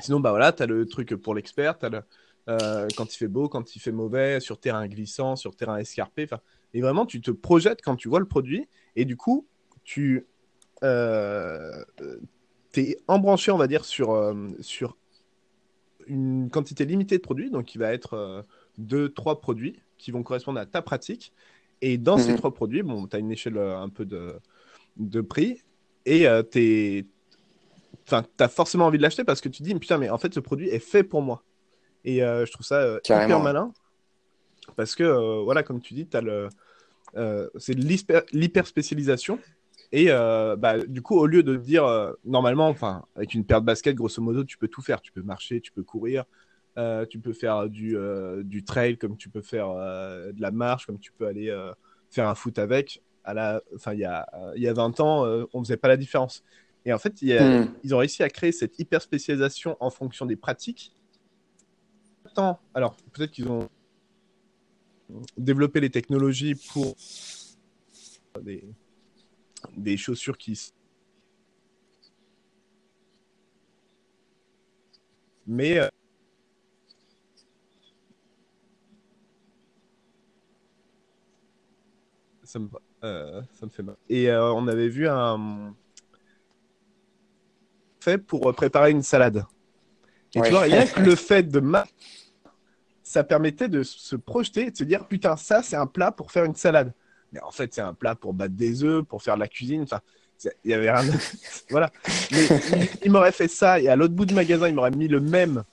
Sinon, 0.00 0.20
bah 0.20 0.30
voilà, 0.30 0.52
tu 0.52 0.62
as 0.62 0.66
le 0.66 0.86
truc 0.86 1.14
pour 1.16 1.34
l'expert, 1.34 1.76
tu 1.78 1.86
as 1.86 1.88
le, 1.88 2.02
euh, 2.48 2.86
quand 2.96 3.12
il 3.12 3.18
fait 3.18 3.28
beau, 3.28 3.48
quand 3.48 3.74
il 3.74 3.80
fait 3.80 3.92
mauvais, 3.92 4.40
sur 4.40 4.58
terrain 4.58 4.86
glissant, 4.86 5.36
sur 5.36 5.54
terrain 5.54 5.76
escarpé. 5.76 6.26
Et 6.72 6.80
vraiment, 6.80 7.04
tu 7.04 7.20
te 7.20 7.30
projettes 7.30 7.80
quand 7.82 7.96
tu 7.96 8.08
vois 8.08 8.20
le 8.20 8.26
produit. 8.26 8.68
Et 8.96 9.04
du 9.04 9.16
coup, 9.16 9.46
tu 9.84 10.26
euh, 10.82 11.84
es 12.76 12.96
embranché, 13.06 13.50
on 13.50 13.58
va 13.58 13.66
dire, 13.66 13.84
sur, 13.84 14.12
euh, 14.12 14.34
sur 14.60 14.96
une 16.08 16.50
quantité 16.50 16.84
limitée 16.84 17.18
de 17.18 17.22
produits. 17.22 17.50
Donc, 17.50 17.74
il 17.74 17.78
va 17.78 17.92
être 17.92 18.44
deux, 18.78 19.08
trois 19.08 19.40
produits 19.40 19.80
qui 19.98 20.10
vont 20.10 20.22
correspondre 20.22 20.58
à 20.60 20.66
ta 20.66 20.82
pratique. 20.82 21.32
Et 21.80 21.98
dans 21.98 22.18
ces 22.18 22.32
mhm. 22.32 22.38
trois 22.38 22.52
produits, 22.52 22.82
bon, 22.82 23.06
tu 23.06 23.16
as 23.16 23.18
une 23.18 23.30
échelle 23.30 23.58
un 23.58 23.88
peu 23.88 24.04
de, 24.04 24.34
de 24.96 25.20
prix. 25.20 25.62
Et 26.06 26.26
tu 28.08 28.14
as 28.40 28.48
forcément 28.48 28.86
envie 28.86 28.98
de 28.98 29.02
l'acheter 29.02 29.24
parce 29.24 29.40
que 29.40 29.48
tu 29.48 29.62
dis, 29.62 29.74
putain, 29.74 29.98
mais 29.98 30.10
en 30.10 30.18
fait, 30.18 30.32
ce 30.32 30.40
produit 30.40 30.68
est 30.68 30.78
fait 30.78 31.02
pour 31.02 31.22
moi. 31.22 31.42
Et 32.04 32.22
euh, 32.22 32.46
je 32.46 32.52
trouve 32.52 32.66
ça 32.66 32.80
euh, 32.80 33.00
hyper 33.04 33.40
malin. 33.40 33.72
Parce 34.76 34.94
que, 34.94 35.04
euh, 35.04 35.42
voilà, 35.42 35.62
comme 35.62 35.80
tu 35.80 35.94
dis, 35.94 36.08
le, 36.14 36.48
c'est 37.58 37.74
l'hyper 37.74 38.66
spécialisation. 38.66 39.38
Et 39.92 40.06
bah, 40.06 40.78
du 40.86 41.02
coup, 41.02 41.16
au 41.16 41.26
lieu 41.26 41.42
de 41.42 41.56
dire 41.56 42.14
normalement, 42.24 42.68
enfin, 42.68 43.04
avec 43.16 43.34
une 43.34 43.44
paire 43.44 43.60
de 43.60 43.66
baskets, 43.66 43.94
grosso 43.94 44.20
modo, 44.22 44.44
tu 44.44 44.58
peux 44.58 44.68
tout 44.68 44.82
faire. 44.82 45.00
Tu 45.00 45.12
peux 45.12 45.22
marcher, 45.22 45.60
tu 45.60 45.72
peux 45.72 45.82
courir, 45.82 46.24
tu 47.08 47.18
peux 47.18 47.32
faire 47.32 47.68
du, 47.68 47.96
du, 48.44 48.64
trail, 48.64 48.98
comme 48.98 49.16
tu 49.16 49.30
peux 49.30 49.40
faire 49.40 49.68
de 49.68 50.40
la 50.40 50.50
marche, 50.50 50.86
comme 50.86 50.98
tu 50.98 51.12
peux 51.12 51.26
aller 51.26 51.54
faire 52.10 52.28
un 52.28 52.34
foot 52.34 52.58
avec. 52.58 53.02
À 53.24 53.34
la, 53.34 53.62
enfin, 53.74 53.94
il 53.94 54.00
y 54.00 54.04
a, 54.04 54.26
il 54.56 54.62
y 54.62 54.68
a 54.68 54.74
20 54.74 55.00
ans, 55.00 55.24
on 55.52 55.64
faisait 55.64 55.78
pas 55.78 55.88
la 55.88 55.96
différence. 55.96 56.44
Et 56.84 56.92
en 56.92 56.98
fait, 56.98 57.22
hmm. 57.22 57.74
ils 57.82 57.94
ont 57.94 57.98
réussi 57.98 58.22
à 58.22 58.28
créer 58.28 58.52
cette 58.52 58.78
hyper 58.78 59.00
spécialisation 59.00 59.76
en 59.80 59.90
fonction 59.90 60.26
des 60.26 60.36
pratiques 60.36 60.92
alors 62.74 62.96
peut-être 63.12 63.30
qu'ils 63.30 63.48
ont 63.48 63.68
développé 65.36 65.80
les 65.80 65.90
technologies 65.90 66.54
pour 66.54 66.94
des, 68.42 68.64
des 69.76 69.96
chaussures 69.96 70.38
qui 70.38 70.72
mais 75.46 75.78
euh, 75.78 75.88
ça 82.44 82.58
me, 82.58 82.68
euh, 83.02 83.42
ça 83.58 83.66
me 83.66 83.70
fait 83.70 83.82
mal. 83.82 83.96
Et 84.08 84.30
euh, 84.30 84.52
on 84.52 84.68
avait 84.68 84.88
vu 84.88 85.08
un 85.08 85.74
fait 88.00 88.18
pour 88.18 88.54
préparer 88.54 88.90
une 88.90 89.02
salade. 89.02 89.44
Et 90.34 90.42
tu 90.42 90.50
vois, 90.50 90.60
rien 90.62 90.86
que 90.86 91.00
le 91.00 91.16
fait 91.16 91.42
de 91.42 91.62
ça 93.02 93.24
permettait 93.24 93.68
de 93.68 93.82
se 93.82 94.16
projeter 94.16 94.66
et 94.66 94.70
de 94.70 94.76
se 94.76 94.84
dire 94.84 95.08
putain, 95.08 95.36
ça 95.36 95.62
c'est 95.62 95.76
un 95.76 95.86
plat 95.86 96.12
pour 96.12 96.30
faire 96.30 96.44
une 96.44 96.54
salade. 96.54 96.92
Mais 97.32 97.40
en 97.40 97.50
fait, 97.50 97.74
c'est 97.74 97.80
un 97.80 97.94
plat 97.94 98.14
pour 98.14 98.32
battre 98.32 98.54
des 98.54 98.84
œufs, 98.84 99.04
pour 99.04 99.22
faire 99.22 99.34
de 99.34 99.40
la 99.40 99.48
cuisine. 99.48 99.82
Enfin, 99.82 100.00
il 100.64 100.70
y 100.70 100.74
avait 100.74 100.90
rien. 100.90 101.12
voilà. 101.70 101.90
Mais 102.32 102.46
il, 103.04 103.10
m'aurait 103.10 103.32
fait 103.32 103.48
ça 103.48 103.80
et 103.80 103.88
à 103.88 103.96
l'autre 103.96 104.14
bout 104.14 104.24
du 104.24 104.34
magasin, 104.34 104.68
il 104.68 104.74
m'aurait 104.74 104.90
mis 104.90 105.08
le 105.08 105.20
même, 105.20 105.64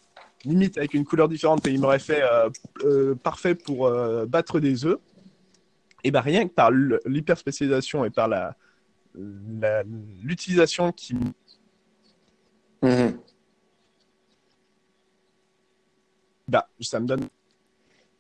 limite 0.44 0.78
avec 0.78 0.94
une 0.94 1.06
couleur 1.06 1.30
différente 1.30 1.66
et 1.68 1.72
il 1.72 1.80
m'aurait 1.80 2.00
fait 2.00 2.22
euh, 2.22 2.50
euh, 2.84 3.16
parfait 3.16 3.56
pour 3.56 3.88
euh, 3.88 4.26
battre 4.26 4.60
des 4.60 4.86
œufs. 4.86 5.00
Et 6.04 6.12
bien, 6.12 6.22
rien 6.22 6.48
que 6.48 6.54
par 6.54 6.72
l'hyper 6.72 7.38
spécialisation 7.38 8.06
et 8.06 8.10
par 8.10 8.28
la 8.28 8.56
l'utilisation 10.22 10.92
qui. 10.92 11.16
Mmh 12.82 13.12
bah, 16.48 16.70
ça 16.80 17.00
me 17.00 17.08
donne 17.08 17.28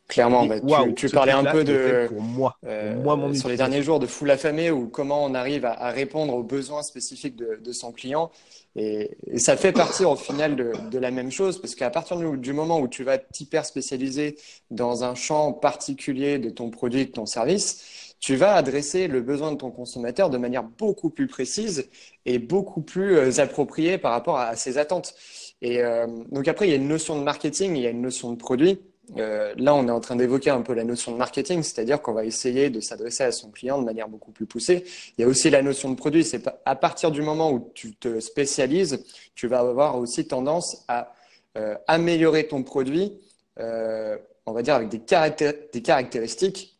Clairement, 0.07 0.45
bah, 0.45 0.59
tu, 0.95 1.09
parlais 1.09 1.31
un 1.31 1.43
peu 1.43 1.63
de 1.63 2.05
pour 2.07 2.21
moi, 2.21 2.57
moi 3.03 3.15
mon 3.15 3.33
sur 3.33 3.49
les 3.49 3.57
derniers 3.57 3.81
jours 3.81 3.99
de 3.99 4.05
full 4.05 4.29
affamé 4.29 4.69
ou 4.69 4.87
comment 4.87 5.25
on 5.25 5.33
arrive 5.33 5.65
à, 5.65 5.89
répondre 5.89 6.35
aux 6.35 6.43
besoins 6.43 6.83
spécifiques 6.83 7.35
de, 7.35 7.71
son 7.71 7.91
client. 7.91 8.29
Et, 8.75 9.17
ça 9.37 9.57
fait 9.57 9.71
partie 9.71 10.05
au 10.05 10.15
final 10.15 10.55
de, 10.55 10.97
la 10.99 11.09
même 11.09 11.31
chose 11.31 11.59
parce 11.59 11.73
qu'à 11.73 11.89
partir 11.89 12.17
du, 12.17 12.53
moment 12.53 12.79
où 12.79 12.87
tu 12.87 13.03
vas 13.03 13.17
t'hyper 13.17 13.65
spécialiser 13.65 14.37
dans 14.69 15.03
un 15.03 15.15
champ 15.15 15.53
particulier 15.53 16.37
de 16.37 16.51
ton 16.51 16.69
produit, 16.69 17.07
de 17.07 17.11
ton 17.11 17.25
service, 17.25 18.15
tu 18.19 18.35
vas 18.35 18.53
adresser 18.53 19.07
le 19.07 19.21
besoin 19.21 19.51
de 19.51 19.57
ton 19.57 19.71
consommateur 19.71 20.29
de 20.29 20.37
manière 20.37 20.63
beaucoup 20.63 21.09
plus 21.09 21.27
précise 21.27 21.89
et 22.25 22.37
beaucoup 22.37 22.81
plus 22.81 23.17
euh, 23.17 23.39
appropriée 23.39 23.97
par 23.97 24.11
rapport 24.11 24.37
à, 24.37 24.55
ses 24.55 24.77
attentes. 24.77 25.15
Et 25.61 25.81
euh, 25.81 26.05
donc 26.31 26.47
après, 26.47 26.67
il 26.67 26.69
y 26.69 26.73
a 26.73 26.77
une 26.77 26.87
notion 26.87 27.17
de 27.17 27.23
marketing, 27.23 27.75
il 27.75 27.81
y 27.81 27.87
a 27.87 27.89
une 27.89 28.01
notion 28.01 28.31
de 28.31 28.37
produit. 28.37 28.79
Euh, 29.17 29.53
là, 29.57 29.75
on 29.75 29.87
est 29.87 29.91
en 29.91 29.99
train 29.99 30.15
d'évoquer 30.15 30.49
un 30.49 30.61
peu 30.61 30.73
la 30.73 30.83
notion 30.83 31.11
de 31.11 31.17
marketing, 31.17 31.63
c'est-à-dire 31.63 32.01
qu'on 32.01 32.13
va 32.13 32.25
essayer 32.25 32.69
de 32.69 32.79
s'adresser 32.79 33.23
à 33.23 33.31
son 33.31 33.51
client 33.51 33.79
de 33.79 33.85
manière 33.85 34.07
beaucoup 34.07 34.31
plus 34.31 34.45
poussée. 34.45 34.83
Il 35.17 35.21
y 35.21 35.23
a 35.23 35.27
aussi 35.27 35.49
la 35.49 35.61
notion 35.61 35.89
de 35.89 35.95
produit. 35.95 36.23
C'est 36.23 36.43
à 36.65 36.75
partir 36.75 37.11
du 37.11 37.21
moment 37.21 37.51
où 37.51 37.71
tu 37.73 37.95
te 37.95 38.19
spécialises, 38.19 39.03
tu 39.35 39.47
vas 39.47 39.59
avoir 39.59 39.97
aussi 39.97 40.27
tendance 40.27 40.83
à 40.87 41.13
euh, 41.57 41.75
améliorer 41.87 42.47
ton 42.47 42.63
produit, 42.63 43.13
euh, 43.59 44.17
on 44.45 44.53
va 44.53 44.61
dire 44.61 44.75
avec 44.75 44.89
des, 44.89 45.81
caractéristiques 45.81 46.77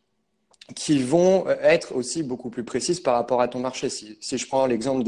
qui 0.74 0.98
vont 0.98 1.48
être 1.62 1.94
aussi 1.94 2.22
beaucoup 2.22 2.50
plus 2.50 2.64
précises 2.64 3.00
par 3.00 3.14
rapport 3.14 3.40
à 3.40 3.48
ton 3.48 3.60
marché. 3.60 3.88
Si, 3.88 4.18
je 4.20 4.46
prends 4.46 4.66
l'exemple 4.66 5.04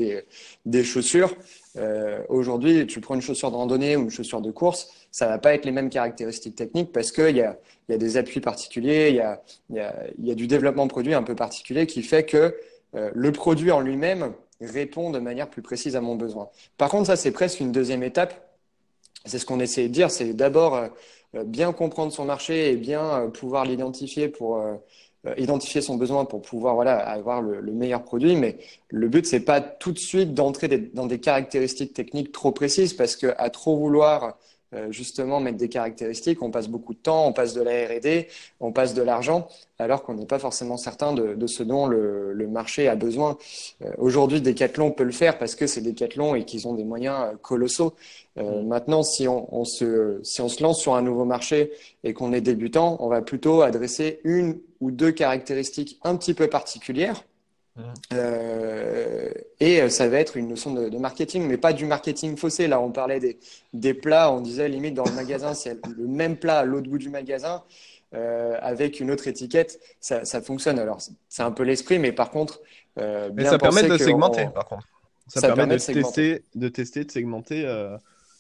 des 0.65 0.85
chaussures, 0.85 1.35
euh, 1.77 2.23
aujourd'hui, 2.29 2.87
tu 2.87 3.01
prends 3.01 3.15
une 3.15 3.21
chaussure 3.21 3.51
de 3.51 3.57
randonnée 3.57 3.97
ou 3.97 4.03
une 4.03 4.11
chaussure 4.11 4.41
de 4.41 4.51
course, 4.51 4.89
ça 5.11 5.27
va 5.27 5.39
pas 5.39 5.55
être 5.55 5.65
les 5.65 5.73
mêmes 5.73 5.91
caractéristiques 5.91 6.57
techniques 6.57 6.93
parce 6.93 7.13
qu'il 7.13 7.37
y 7.37 7.43
a, 7.43 7.59
y 7.89 7.93
a 7.93 7.99
des 7.99 8.17
appuis 8.17 8.41
particuliers, 8.41 9.11
il 9.11 9.77
y 9.77 9.81
a, 9.81 10.35
du 10.35 10.47
développement 10.47 10.89
produit 10.89 11.15
un 11.15 11.23
peu 11.23 11.35
particulier 11.35 11.87
qui 11.87 12.03
fait 12.03 12.25
que 12.25 12.57
euh, 12.95 13.11
le 13.15 13.33
produit 13.33 13.71
en 13.71 13.81
lui-même 13.81 14.33
répond 14.61 15.11
de 15.11 15.19
manière 15.19 15.49
plus 15.51 15.63
précise 15.63 15.95
à 15.95 16.01
mon 16.01 16.17
besoin. 16.17 16.49
Par 16.79 16.89
contre, 16.89 17.07
ça, 17.07 17.17
c'est 17.17 17.33
presque 17.33 17.61
une 17.61 17.71
deuxième 17.71 18.03
étape. 18.03 18.35
C'est 19.25 19.39
ce 19.39 19.47
qu'on 19.47 19.61
essaie 19.61 19.89
de 19.89 19.93
dire, 19.93 20.11
c'est 20.11 20.33
d'abord 20.33 20.75
euh, 20.75 20.89
bien 21.45 21.73
comprendre 21.73 22.13
son 22.13 22.25
marché 22.25 22.71
et 22.71 22.77
bien 22.77 23.31
pouvoir 23.35 23.67
l'identifier 23.67 24.29
pour 24.29 24.65
identifier 25.37 25.81
son 25.81 25.97
besoin 25.97 26.25
pour 26.25 26.43
pouvoir 26.43 26.75
voilà 26.75 26.97
avoir 26.99 27.43
le, 27.43 27.61
meilleur 27.73 28.05
produit. 28.05 28.37
Mais 28.37 28.59
le 28.89 29.09
but 29.09 29.27
c'est 29.27 29.41
pas 29.41 29.61
tout 29.61 29.93
de 29.93 29.99
suite 29.99 30.35
d'entrer 30.35 30.69
dans 30.69 31.07
des 31.07 31.19
caractéristiques 31.19 31.93
techniques 31.93 32.33
trop 32.33 32.53
précises 32.53 32.95
parce 32.95 33.17
que 33.17 33.35
à 33.39 33.51
trop 33.51 33.77
vouloir 33.79 34.25
euh, 34.25 34.31
justement 34.91 35.41
mettre 35.41 35.57
des 35.57 35.69
caractéristiques. 35.69 36.43
On 36.43 36.51
passe 36.51 36.69
beaucoup 36.69 36.95
de 36.95 36.99
temps, 36.99 37.27
on 37.27 37.33
passe 37.33 37.55
de 37.55 37.63
la 37.63 37.87
R&D, 37.87 38.29
on 38.61 38.73
passe 38.73 38.95
de 38.95 39.03
l'argent, 39.03 39.49
alors 39.79 40.03
qu'on 40.03 40.15
n'est 40.15 40.27
pas 40.27 40.39
forcément 40.39 40.77
certain 40.77 41.13
de, 41.13 41.47
ce 41.47 41.63
dont 41.63 41.87
le, 41.87 42.49
marché 42.49 42.89
a 42.89 42.97
besoin. 42.97 43.37
Euh, 43.83 43.91
aujourd'hui, 43.99 44.41
Decathlon 44.41 44.91
peut 44.91 45.05
le 45.05 45.13
faire 45.13 45.39
parce 45.39 45.55
que 45.55 45.67
c'est 45.67 45.83
Decathlon 45.83 46.35
et 46.35 46.45
qu'ils 46.45 46.67
ont 46.67 46.75
des 46.75 46.85
moyens 46.85 47.17
euh, 47.21 47.37
colossaux. 47.41 47.95
Mm. 48.37 48.67
Maintenant, 48.67 49.03
si 49.03 49.29
on, 49.29 49.65
se, 49.65 50.21
si 50.23 50.41
on 50.41 50.49
se 50.49 50.63
lance 50.63 50.81
sur 50.81 50.95
un 50.95 51.03
nouveau 51.03 51.25
marché 51.25 51.73
et 52.05 52.15
qu'on 52.15 52.33
est 52.33 52.41
débutant, 52.41 52.97
on 53.01 53.09
va 53.09 53.21
plutôt 53.21 53.63
adresser 53.63 54.21
une 54.25 54.61
ou 54.81 54.91
deux 54.91 55.13
caractéristiques 55.13 55.99
un 56.05 56.17
petit 56.17 56.35
peu 56.35 56.47
particulières 56.49 57.25
euh, 58.13 59.31
et 59.61 59.83
euh, 59.83 59.89
ça 59.89 60.09
va 60.09 60.19
être 60.19 60.37
une 60.37 60.49
notion 60.49 60.73
de, 60.73 60.97
marketing, 60.99 61.47
mais 61.47 61.57
pas 61.57 61.73
du 61.73 61.85
marketing 61.87 62.37
faussé. 62.37 62.67
Là, 62.67 62.81
on 62.81 62.91
parlait 62.91 63.21
des, 63.21 63.39
des 63.73 63.95
plats, 63.95 64.33
on 64.33 64.41
disait 64.41 64.69
limite 64.69 64.95
dans 64.95 65.05
le 65.05 65.13
magasin, 65.13 65.55
c'est 65.55 65.79
le 65.97 66.07
même 66.07 66.37
plat 66.37 66.61
à 66.61 66.65
l'autre 66.65 66.89
bout 66.89 66.99
du 66.99 67.11
magasin. 67.11 67.63
Euh, 68.15 68.57
avec 68.63 69.01
une 69.01 69.11
autre 69.11 69.29
étiquette, 69.29 69.79
ça, 70.01 70.25
ça 70.25 70.41
fonctionne. 70.41 70.79
Alors, 70.79 70.99
c'est 71.29 71.43
un 71.43 71.53
peu 71.53 71.63
l'esprit, 71.63 71.99
mais 71.99 72.11
par 72.11 72.31
contre, 72.31 72.63
euh, 72.99 73.29
mais 73.35 73.45
ça 73.45 73.59
permet 73.59 73.83
de 73.83 73.99
segmenter. 73.99 74.49
Par 74.55 74.65
contre, 74.65 74.87
ça, 75.27 75.43
permet, 75.55 75.77
de, 75.77 75.93
tester, 75.93 76.43
de 76.55 76.69
tester, 76.69 77.05
de 77.05 77.11
segmenter. 77.11 77.61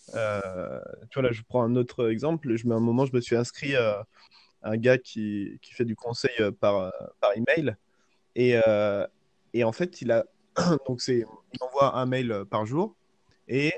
tu 0.06 0.14
vois 0.14 1.22
là, 1.22 1.32
je 1.32 1.42
prends 1.46 1.62
un 1.62 1.76
autre 1.76 2.10
exemple. 2.10 2.56
Je 2.56 2.66
mets 2.66 2.74
un 2.74 2.80
moment, 2.80 3.04
je 3.04 3.14
me 3.14 3.20
suis 3.20 3.36
inscrit 3.36 3.76
à 3.76 4.06
un 4.62 4.78
gars 4.78 4.96
qui, 4.96 5.58
qui 5.60 5.74
fait 5.74 5.84
du 5.84 5.94
conseil 5.94 6.32
par 6.60 6.90
par 7.20 7.32
email 7.36 7.76
et 8.36 8.58
et 9.54 9.64
en 9.64 9.72
fait, 9.72 10.00
il 10.02 10.12
a 10.12 10.24
donc 10.86 11.00
c'est 11.00 11.24
il 11.52 11.62
envoie 11.62 11.96
un 11.96 12.06
mail 12.06 12.32
euh, 12.32 12.44
par 12.44 12.66
jour 12.66 12.94
et 13.46 13.72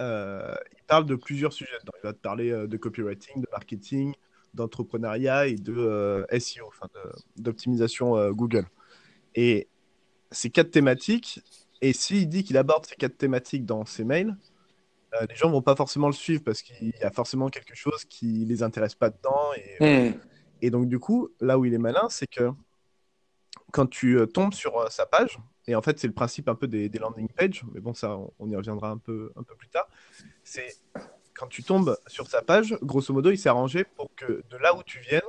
euh, 0.00 0.54
il 0.76 0.82
parle 0.84 1.06
de 1.06 1.14
plusieurs 1.14 1.52
sujets. 1.52 1.70
il 1.84 2.06
va 2.06 2.12
te 2.12 2.18
parler 2.18 2.50
euh, 2.50 2.66
de 2.66 2.76
copywriting, 2.76 3.40
de 3.42 3.48
marketing, 3.52 4.14
d'entrepreneuriat 4.54 5.46
et 5.46 5.56
de 5.56 6.26
SEO, 6.38 6.66
enfin 6.68 6.88
d'optimisation 7.36 8.30
Google. 8.30 8.66
Et 9.34 9.68
ces 10.30 10.50
quatre 10.50 10.70
thématiques, 10.70 11.40
et 11.80 11.92
s'il 11.92 12.28
dit 12.28 12.44
qu'il 12.44 12.56
aborde 12.56 12.86
ces 12.86 12.94
quatre 12.94 13.16
thématiques 13.16 13.66
dans 13.66 13.84
ses 13.84 14.04
mails, 14.04 14.36
les 15.28 15.34
gens 15.34 15.50
vont 15.50 15.62
pas 15.62 15.74
forcément 15.76 16.06
le 16.06 16.12
suivre 16.12 16.42
parce 16.44 16.62
qu'il 16.62 16.88
y 16.88 17.02
a 17.02 17.10
forcément 17.10 17.48
quelque 17.48 17.74
chose 17.74 18.04
qui 18.04 18.44
les 18.44 18.62
intéresse 18.62 18.94
pas 18.94 19.10
dedans. 19.10 19.52
Et, 19.80 20.10
hmm. 20.10 20.20
et 20.62 20.70
donc 20.70 20.88
du 20.88 21.00
coup, 21.00 21.30
là 21.40 21.58
où 21.58 21.64
il 21.64 21.74
est 21.74 21.78
malin, 21.78 22.06
c'est 22.08 22.28
que 22.28 22.50
quand 23.74 23.88
tu 23.88 24.16
euh, 24.16 24.26
tombes 24.26 24.54
sur 24.54 24.78
euh, 24.78 24.86
sa 24.88 25.04
page, 25.04 25.40
et 25.66 25.74
en 25.74 25.82
fait 25.82 25.98
c'est 25.98 26.06
le 26.06 26.12
principe 26.12 26.48
un 26.48 26.54
peu 26.54 26.68
des, 26.68 26.88
landing 26.90 27.28
pages, 27.28 27.64
mais 27.72 27.80
bon 27.80 27.92
ça 27.92 28.16
on, 28.38 28.48
y 28.48 28.54
reviendra 28.54 28.88
un 28.88 28.98
peu, 28.98 29.32
un 29.34 29.42
peu 29.42 29.56
plus 29.56 29.68
tard, 29.68 29.88
c'est 30.44 30.76
quand 31.36 31.48
tu 31.48 31.64
tombes 31.64 31.98
sur 32.06 32.28
sa 32.28 32.40
page, 32.40 32.78
grosso 32.82 33.12
modo 33.12 33.32
il 33.32 33.36
s'est 33.36 33.48
arrangé 33.48 33.82
pour 33.82 34.14
que 34.14 34.44
de 34.48 34.56
là 34.58 34.76
où 34.76 34.84
tu 34.84 35.00
viennes, 35.00 35.22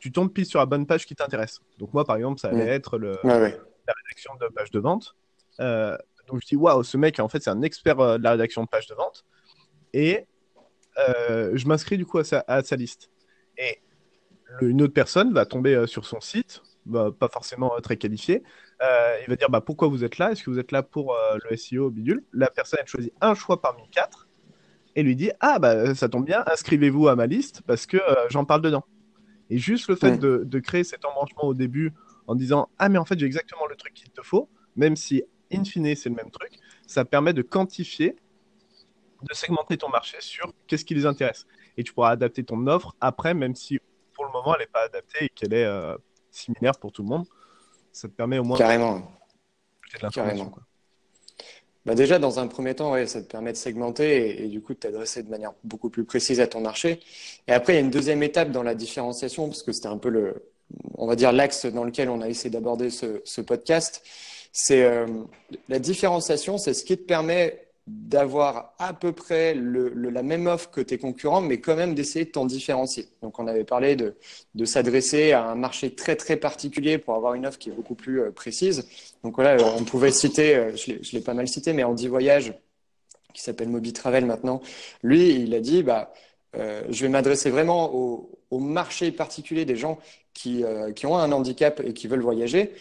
tu 0.00 0.10
tombes 0.10 0.32
pile 0.32 0.46
sur 0.46 0.58
la 0.58 0.66
bonne 0.66 0.84
page 0.84 1.06
qui 1.06 1.14
t'intéresse. 1.14 1.60
Donc 1.78 1.94
moi 1.94 2.04
par 2.04 2.16
exemple 2.16 2.40
ça 2.40 2.48
allait 2.48 2.66
être 2.66 2.98
le, 2.98 3.16
la 3.22 3.34
rédaction 3.36 4.34
de 4.40 4.48
page 4.48 4.72
de 4.72 4.80
vente. 4.80 5.14
Euh, 5.60 5.96
donc 6.26 6.40
je 6.42 6.48
dis 6.48 6.56
waouh 6.56 6.82
ce 6.82 6.96
mec 6.96 7.20
en 7.20 7.28
fait 7.28 7.40
c'est 7.40 7.50
un 7.50 7.62
expert 7.62 8.18
de 8.18 8.22
la 8.22 8.32
rédaction 8.32 8.64
de 8.64 8.68
page 8.68 8.88
de 8.88 8.96
vente. 8.96 9.24
Et 9.92 10.26
je 10.96 11.68
m'inscris 11.68 11.98
du 11.98 12.06
coup 12.06 12.18
à 12.18 12.24
sa, 12.24 12.44
à 12.48 12.64
sa 12.64 12.74
liste. 12.74 13.10
Et 13.56 13.80
une 14.60 14.82
autre 14.82 14.92
personne 14.92 15.32
va 15.32 15.46
tomber 15.46 15.86
sur 15.86 16.04
son 16.04 16.20
site, 16.20 16.62
bah, 16.84 17.10
pas 17.16 17.28
forcément 17.28 17.76
euh, 17.76 17.80
très 17.80 17.96
qualifié, 17.96 18.42
euh, 18.82 19.16
il 19.22 19.30
va 19.30 19.36
dire 19.36 19.48
bah, 19.48 19.60
pourquoi 19.60 19.86
vous 19.86 20.02
êtes 20.02 20.18
là? 20.18 20.32
Est-ce 20.32 20.42
que 20.42 20.50
vous 20.50 20.58
êtes 20.58 20.72
là 20.72 20.82
pour 20.82 21.14
euh, 21.14 21.38
le 21.48 21.56
SEO 21.56 21.90
bidule? 21.90 22.24
La 22.32 22.50
personne 22.50 22.80
elle 22.82 22.88
choisit 22.88 23.12
un 23.20 23.34
choix 23.34 23.60
parmi 23.60 23.88
quatre 23.90 24.28
et 24.96 25.04
lui 25.04 25.14
dit 25.14 25.30
ah 25.40 25.60
bah 25.60 25.94
ça 25.94 26.08
tombe 26.08 26.24
bien, 26.24 26.42
inscrivez-vous 26.46 27.06
à 27.06 27.14
ma 27.14 27.26
liste 27.26 27.62
parce 27.66 27.86
que 27.86 27.98
j'en 28.30 28.44
parle 28.44 28.62
dedans. 28.62 28.84
Et 29.48 29.58
juste 29.58 29.88
le 29.88 29.96
fait 29.96 30.16
de, 30.18 30.42
de, 30.44 30.58
créer 30.58 30.82
cet 30.82 31.04
embranchement 31.04 31.44
au 31.44 31.54
début 31.54 31.92
en 32.26 32.34
disant 32.34 32.68
ah 32.78 32.88
mais 32.88 32.98
en 32.98 33.04
fait 33.04 33.18
j'ai 33.18 33.26
exactement 33.26 33.66
le 33.66 33.76
truc 33.76 33.94
qu'il 33.94 34.10
te 34.10 34.22
faut, 34.22 34.48
même 34.74 34.96
si 34.96 35.22
in 35.52 35.64
fine 35.64 35.94
c'est 35.94 36.08
le 36.08 36.16
même 36.16 36.30
truc, 36.30 36.58
ça 36.86 37.04
permet 37.04 37.32
de 37.32 37.42
quantifier, 37.42 38.16
de 39.22 39.34
segmenter 39.34 39.76
ton 39.76 39.88
marché 39.88 40.16
sur 40.20 40.52
qu'est-ce 40.66 40.84
qui 40.84 40.94
les 40.94 41.06
intéresse. 41.06 41.46
Et 41.76 41.84
tu 41.84 41.92
pourras 41.92 42.10
adapter 42.10 42.42
ton 42.42 42.66
offre 42.66 42.96
après, 43.00 43.34
même 43.34 43.54
si 43.54 43.78
pour 44.14 44.24
le 44.24 44.32
moment 44.32 44.54
elle 44.56 44.62
n'est 44.62 44.66
pas 44.66 44.84
adaptée 44.84 45.26
et 45.26 45.28
qu'elle 45.28 45.54
est 45.54 45.66
similaire 46.32 46.76
pour 46.78 46.92
tout 46.92 47.02
le 47.02 47.08
monde. 47.08 47.26
Ça 47.92 48.08
te 48.08 48.12
permet 48.14 48.38
au 48.38 48.44
moins 48.44 48.58
Carrément. 48.58 49.02
de 50.00 50.08
Carrément. 50.08 50.52
Bah 51.84 51.94
déjà, 51.94 52.18
dans 52.18 52.38
un 52.38 52.46
premier 52.46 52.74
temps, 52.74 52.92
ouais, 52.92 53.06
ça 53.06 53.20
te 53.20 53.26
permet 53.26 53.52
de 53.52 53.56
segmenter 53.56 54.44
et, 54.44 54.48
du 54.48 54.60
coup 54.60 54.72
de 54.72 54.78
t'adresser 54.78 55.24
de 55.24 55.30
manière 55.30 55.52
beaucoup 55.64 55.90
plus 55.90 56.04
précise 56.04 56.40
à 56.40 56.46
ton 56.46 56.60
marché. 56.60 57.00
Et 57.48 57.52
après, 57.52 57.72
il 57.72 57.76
y 57.76 57.78
a 57.78 57.82
une 57.82 57.90
deuxième 57.90 58.22
étape 58.22 58.52
dans 58.52 58.62
la 58.62 58.74
différenciation, 58.74 59.48
parce 59.48 59.64
que 59.64 59.72
c'était 59.72 59.88
un 59.88 59.98
peu 59.98 60.08
le, 60.08 60.48
on 60.94 61.06
va 61.06 61.16
dire, 61.16 61.32
l'axe 61.32 61.66
dans 61.66 61.82
lequel 61.82 62.08
on 62.08 62.20
a 62.20 62.28
essayé 62.28 62.50
d'aborder 62.50 62.88
ce, 62.88 63.20
ce, 63.24 63.40
podcast. 63.40 64.02
C'est 64.52 64.84
euh, 64.84 65.06
la 65.68 65.80
différenciation, 65.80 66.56
c'est 66.56 66.72
ce 66.72 66.84
qui 66.84 66.96
te 66.96 67.02
permet 67.02 67.61
d'avoir 67.86 68.74
à 68.78 68.94
peu 68.94 69.12
près 69.12 69.54
la 69.54 70.22
même 70.22 70.46
offre 70.46 70.70
que 70.70 70.80
tes 70.80 70.98
concurrents, 70.98 71.40
mais 71.40 71.60
quand 71.60 71.74
même 71.74 71.94
d'essayer 71.94 72.24
de 72.24 72.30
t'en 72.30 72.46
différencier. 72.46 73.08
Donc, 73.22 73.38
on 73.38 73.46
avait 73.48 73.64
parlé 73.64 73.96
de, 73.96 74.14
de 74.54 74.64
s'adresser 74.64 75.32
à 75.32 75.44
un 75.44 75.56
marché 75.56 75.94
très 75.94 76.14
très 76.14 76.36
particulier 76.36 76.98
pour 76.98 77.14
avoir 77.14 77.34
une 77.34 77.46
offre 77.46 77.58
qui 77.58 77.70
est 77.70 77.72
beaucoup 77.72 77.96
plus 77.96 78.20
euh, 78.20 78.30
précise. 78.30 78.88
Donc 79.24 79.34
voilà, 79.34 79.56
on 79.76 79.84
pouvait 79.84 80.12
citer, 80.12 80.54
euh, 80.54 80.76
je 80.76 81.12
l'ai 81.12 81.20
pas 81.20 81.34
mal 81.34 81.48
cité, 81.48 81.72
mais 81.72 81.82
Andy 81.84 82.08
Voyage, 82.08 82.54
qui 83.32 83.42
s'appelle 83.42 83.68
Moby 83.68 83.92
Travel 83.92 84.26
maintenant, 84.26 84.60
lui, 85.02 85.30
il 85.30 85.54
a 85.54 85.60
dit, 85.60 85.82
bah, 85.82 86.12
euh, 86.56 86.82
je 86.90 87.02
vais 87.02 87.08
m'adresser 87.08 87.50
vraiment 87.50 87.94
au, 87.94 88.28
marché 88.58 89.10
particulier 89.12 89.64
des 89.64 89.76
gens 89.76 89.98
qui, 90.34 90.62
euh, 90.62 90.92
qui 90.92 91.06
ont 91.06 91.16
un 91.16 91.32
handicap 91.32 91.80
et 91.80 91.94
qui 91.94 92.06
veulent 92.06 92.20
voyager. 92.20 92.72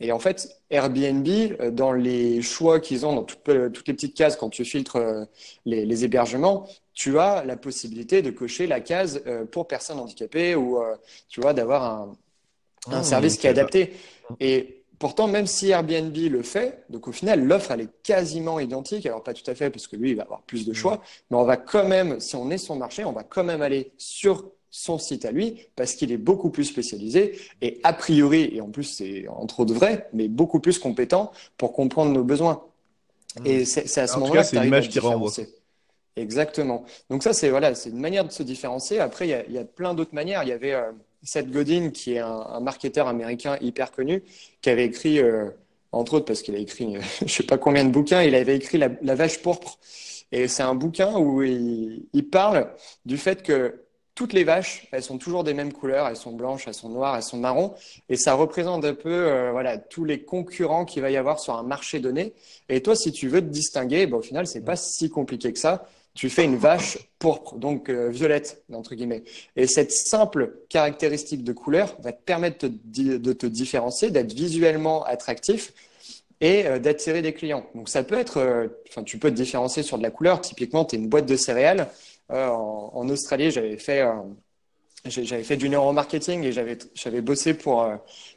Et 0.00 0.12
en 0.12 0.18
fait, 0.18 0.60
Airbnb, 0.70 1.26
euh, 1.28 1.70
dans 1.70 1.92
les 1.92 2.40
choix 2.42 2.78
qu'ils 2.80 3.04
ont 3.04 3.14
dans 3.14 3.24
toutes, 3.24 3.48
les 3.48 3.94
petites 3.94 4.14
cases 4.14 4.36
quand 4.36 4.48
tu 4.48 4.64
filtres 4.64 4.96
euh, 4.96 5.24
les, 5.64 6.04
hébergements, 6.04 6.68
tu 6.94 7.18
as 7.18 7.44
la 7.44 7.56
possibilité 7.56 8.22
de 8.22 8.30
cocher 8.30 8.66
la 8.66 8.80
case 8.80 9.22
euh, 9.26 9.44
pour 9.44 9.66
personnes 9.66 9.98
handicapées 9.98 10.54
ou 10.54 10.78
tu 11.28 11.40
vois 11.40 11.52
d'avoir 11.52 11.84
un, 11.84 12.16
un 12.92 12.98
ah, 12.98 13.02
service 13.02 13.36
qui 13.36 13.46
est 13.46 13.50
adapté. 13.50 13.92
Et 14.40 14.84
pourtant, 14.98 15.26
même 15.26 15.46
si 15.46 15.70
Airbnb 15.70 16.16
le 16.16 16.42
fait, 16.42 16.84
donc 16.90 17.08
au 17.08 17.12
final, 17.12 17.44
l'offre 17.44 17.72
elle 17.72 17.82
est 17.82 18.02
quasiment 18.02 18.60
identique. 18.60 19.06
Alors 19.06 19.22
pas 19.22 19.34
tout 19.34 19.48
à 19.50 19.54
fait 19.54 19.70
parce 19.70 19.86
que 19.86 19.96
lui 19.96 20.10
il 20.10 20.16
va 20.16 20.24
avoir 20.24 20.42
plus 20.42 20.66
de 20.66 20.72
choix, 20.72 21.02
mais 21.30 21.36
on 21.36 21.44
va 21.44 21.56
quand 21.56 21.86
même, 21.86 22.20
si 22.20 22.36
on 22.36 22.50
est 22.50 22.58
son 22.58 22.76
marché, 22.76 23.04
on 23.04 23.12
va 23.12 23.24
quand 23.24 23.44
même 23.44 23.62
aller 23.62 23.92
sur 23.96 24.50
son 24.78 24.98
site 24.98 25.24
à 25.24 25.32
lui 25.32 25.66
parce 25.74 25.94
qu'il 25.94 26.12
est 26.12 26.18
beaucoup 26.18 26.50
plus 26.50 26.64
spécialisé 26.64 27.38
et 27.62 27.80
a 27.82 27.92
priori, 27.92 28.50
et 28.54 28.60
en 28.60 28.68
plus 28.68 28.84
c'est 28.84 29.26
entre 29.28 29.60
autres 29.60 29.74
vrai, 29.74 30.08
mais 30.12 30.28
beaucoup 30.28 30.60
plus 30.60 30.78
compétent 30.78 31.32
pour 31.56 31.72
comprendre 31.72 32.12
nos 32.12 32.22
besoins. 32.22 32.62
Mmh. 33.40 33.46
Et 33.46 33.64
c'est 33.64 33.98
à 33.98 34.06
ce 34.06 34.18
moment-là 34.20 34.44
que 34.44 34.50
tu 34.50 34.56
arrives 34.56 34.74
à 34.74 34.80
différencier. 34.80 35.48
Exactement. 36.16 36.84
Donc 37.10 37.22
ça, 37.22 37.32
c'est 37.32 37.50
voilà, 37.50 37.74
c'est 37.74 37.90
une 37.90 38.00
manière 38.00 38.24
de 38.24 38.32
se 38.32 38.42
différencier. 38.42 38.98
Après, 38.98 39.28
il 39.28 39.52
y 39.52 39.58
a, 39.58 39.64
plein 39.64 39.94
d'autres 39.94 40.14
manières. 40.14 40.42
Il 40.42 40.48
y 40.48 40.52
avait 40.52 40.74
euh, 40.74 40.90
Seth 41.22 41.50
Godin, 41.50 41.90
qui 41.90 42.14
est 42.14 42.18
un, 42.18 42.60
marketeur 42.60 43.06
américain 43.06 43.56
hyper 43.60 43.92
connu, 43.92 44.22
qui 44.60 44.70
avait 44.70 44.84
écrit, 44.84 45.20
euh, 45.20 45.50
entre 45.92 46.14
autres 46.14 46.24
parce 46.24 46.42
qu'il 46.42 46.56
a 46.56 46.58
écrit, 46.58 46.96
je 47.24 47.32
sais 47.32 47.44
pas 47.44 47.58
combien 47.58 47.84
de 47.84 47.90
bouquins, 47.90 48.22
il 48.22 48.34
avait 48.34 48.56
écrit 48.56 48.78
La, 48.78 49.14
vache 49.14 49.40
pourpre. 49.42 49.78
Et 50.32 50.48
c'est 50.48 50.64
un 50.64 50.74
bouquin 50.74 51.16
où 51.16 51.42
il, 51.42 52.06
il, 52.12 52.28
parle 52.28 52.68
du 53.06 53.16
fait 53.16 53.42
que 53.42 53.87
toutes 54.18 54.32
les 54.32 54.42
vaches, 54.42 54.88
elles 54.90 55.04
sont 55.04 55.16
toujours 55.16 55.44
des 55.44 55.54
mêmes 55.54 55.72
couleurs, 55.72 56.08
elles 56.08 56.16
sont 56.16 56.32
blanches, 56.32 56.66
elles 56.66 56.74
sont 56.74 56.88
noires, 56.88 57.14
elles 57.14 57.22
sont 57.22 57.36
marrons, 57.36 57.74
et 58.08 58.16
ça 58.16 58.34
représente 58.34 58.84
un 58.84 58.94
peu 58.94 59.12
euh, 59.12 59.52
voilà 59.52 59.78
tous 59.78 60.04
les 60.04 60.24
concurrents 60.24 60.84
qu'il 60.84 61.02
va 61.02 61.10
y 61.12 61.16
avoir 61.16 61.38
sur 61.38 61.54
un 61.54 61.62
marché 61.62 62.00
donné. 62.00 62.32
Et 62.68 62.82
toi, 62.82 62.96
si 62.96 63.12
tu 63.12 63.28
veux 63.28 63.40
te 63.40 63.46
distinguer, 63.46 64.08
ben, 64.08 64.16
au 64.16 64.20
final, 64.20 64.48
c'est 64.48 64.64
pas 64.64 64.74
si 64.74 65.08
compliqué 65.08 65.52
que 65.52 65.58
ça 65.60 65.86
tu 66.14 66.30
fais 66.30 66.42
une 66.42 66.56
vache 66.56 66.98
pourpre, 67.20 67.58
donc 67.58 67.88
euh, 67.88 68.08
violette, 68.08 68.64
entre 68.72 68.96
guillemets. 68.96 69.22
Et 69.54 69.68
cette 69.68 69.92
simple 69.92 70.52
caractéristique 70.68 71.44
de 71.44 71.52
couleur 71.52 71.96
va 72.00 72.10
te 72.10 72.20
permettre 72.20 72.66
de 72.66 73.32
te, 73.32 73.46
différencier, 73.46 74.10
d'être 74.10 74.32
visuellement 74.32 75.04
attractif 75.04 75.72
et 76.40 76.66
euh, 76.66 76.80
d'attirer 76.80 77.22
des 77.22 77.34
clients. 77.34 77.66
Donc 77.76 77.88
ça 77.88 78.02
peut 78.02 78.18
être, 78.18 78.68
enfin 78.88 79.04
tu 79.04 79.18
peux 79.18 79.30
te 79.30 79.36
différencier 79.36 79.84
sur 79.84 79.96
de 79.96 80.02
la 80.02 80.10
couleur. 80.10 80.40
Typiquement, 80.40 80.84
tu 80.84 80.96
es 80.96 80.98
une 80.98 81.08
boîte 81.08 81.26
de 81.26 81.36
céréales. 81.36 81.88
En, 82.30 83.08
Australie, 83.08 83.50
j'avais 83.50 83.78
fait 83.78 84.04
j'avais 85.06 85.44
fait 85.44 85.56
du 85.56 85.68
neuromarketing 85.68 86.44
et 86.44 86.52
j'avais 86.52 87.20
bossé 87.22 87.54
pour 87.54 87.86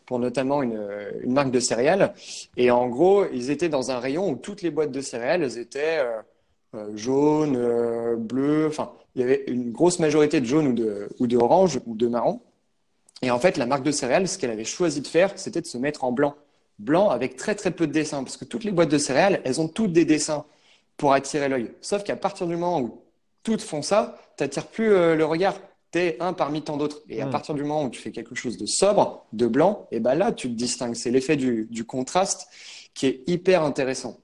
pour 0.06 0.20
notamment 0.20 0.62
une, 0.62 0.80
marque 1.26 1.52
de 1.52 1.60
céréales 1.60 2.14
et 2.56 2.72
en 2.72 2.88
gros 2.88 3.26
ils 3.34 3.50
étaient 3.50 3.68
dans 3.68 3.92
un 3.92 4.00
rayon 4.00 4.30
où 4.30 4.36
toutes 4.38 4.62
les 4.62 4.72
boîtes 4.72 4.92
de 4.92 5.02
céréales 5.02 5.58
étaient 5.58 6.02
euh, 6.74 6.96
jaune, 6.96 7.58
euh, 7.58 8.16
bleu, 8.16 8.68
enfin, 8.68 8.94
il 9.16 9.22
y 9.22 9.24
avait 9.26 9.44
une 9.48 9.72
grosse 9.74 10.00
majorité 10.00 10.40
de 10.40 10.46
jaune 10.46 10.68
ou 10.68 10.74
de, 10.74 11.10
ou 11.20 11.28
de 11.28 11.36
orange 11.36 11.82
ou 11.86 11.96
de 11.96 12.08
marron. 12.08 12.42
Et 13.22 13.30
en 13.32 13.40
fait, 13.40 13.58
la 13.58 13.66
marque 13.66 13.84
de 13.84 13.92
céréales, 13.92 14.28
ce 14.28 14.38
qu'elle 14.38 14.52
avait 14.52 14.64
choisi 14.64 15.02
de 15.02 15.08
faire, 15.08 15.38
c'était 15.38 15.62
de 15.62 15.68
se 15.68 15.78
mettre 15.78 16.06
en 16.06 16.14
blanc. 16.14 16.36
Blanc 16.80 17.10
avec 17.10 17.36
très 17.36 17.56
très 17.56 17.72
peu 17.72 17.88
de 17.88 17.92
dessins, 17.92 18.24
parce 18.24 18.38
que 18.38 18.46
toutes 18.46 18.64
les 18.64 18.72
boîtes 18.72 18.90
de 18.90 18.98
céréales, 18.98 19.42
elles 19.44 19.60
ont 19.60 19.68
toutes 19.68 19.92
des 19.92 20.06
dessins 20.06 20.46
pour 20.98 21.14
attirer 21.14 21.50
l'œil. 21.50 21.72
Sauf 21.82 22.04
qu'à 22.04 22.16
partir 22.16 22.48
du 22.48 22.54
moment 22.54 22.80
où 22.82 23.02
toutes 23.44 23.62
font 23.62 23.82
ça, 23.82 24.18
tu 24.38 24.44
n'attires 24.44 24.68
plus 24.68 24.92
euh, 24.92 25.16
le 25.16 25.26
regard. 25.26 25.56
Tu 25.92 26.00
es 26.00 26.18
un 26.22 26.34
parmi 26.34 26.62
tant 26.62 26.78
d'autres. 26.78 27.02
Et 27.10 27.22
à 27.22 27.26
hmm. 27.26 27.32
partir 27.32 27.56
du 27.56 27.64
moment 27.64 27.84
où 27.84 27.90
tu 27.90 28.00
fais 28.00 28.12
quelque 28.12 28.36
chose 28.36 28.58
de 28.58 28.66
sobre, 28.66 29.26
de 29.34 29.48
blanc, 29.48 29.88
et 29.92 30.00
ben 30.00 30.16
là, 30.16 30.32
tu 30.32 30.48
te 30.48 30.54
distingues. 30.54 30.96
C'est 30.96 31.12
l'effet 31.12 31.36
du, 31.36 31.68
du 31.70 31.84
contraste 31.84 32.48
qui 32.94 33.08
est 33.08 33.24
hyper 33.28 33.64
intéressant. 33.64 34.18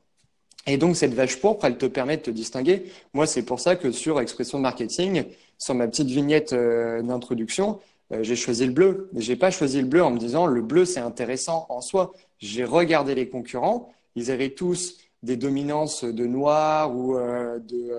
Et 0.66 0.78
donc, 0.78 0.98
cette 0.98 1.14
vache 1.14 1.40
pourpre, 1.40 1.66
elle 1.66 1.78
te 1.78 1.86
permet 1.86 2.18
de 2.18 2.24
te 2.24 2.32
distinguer. 2.32 2.92
Moi, 3.14 3.26
c'est 3.26 3.44
pour 3.44 3.60
ça 3.60 3.76
que 3.76 3.92
sur 3.92 4.20
Expression 4.20 4.60
Marketing, 4.60 5.24
sur 5.58 5.76
ma 5.76 5.88
petite 5.88 6.10
vignette 6.10 6.52
euh, 6.52 7.02
d'introduction, 7.02 7.80
euh, 8.12 8.22
j'ai 8.22 8.36
choisi 8.36 8.66
le 8.66 8.74
bleu. 8.74 9.10
J'ai 9.16 9.38
pas 9.38 9.50
choisi 9.50 9.82
le 9.82 9.88
bleu 9.88 10.04
en 10.04 10.12
me 10.12 10.20
disant 10.20 10.46
le 10.46 10.62
bleu, 10.62 10.84
c'est 10.86 11.00
intéressant 11.00 11.66
en 11.70 11.80
soi. 11.80 12.14
J'ai 12.40 12.66
regardé 12.66 13.16
les 13.16 13.30
concurrents. 13.30 13.90
Ils 14.16 14.30
avaient 14.30 14.50
tous 14.50 14.98
des 15.24 15.38
dominances 15.38 16.04
de 16.04 16.26
noir 16.26 16.96
ou 16.96 17.16
de 17.16 17.92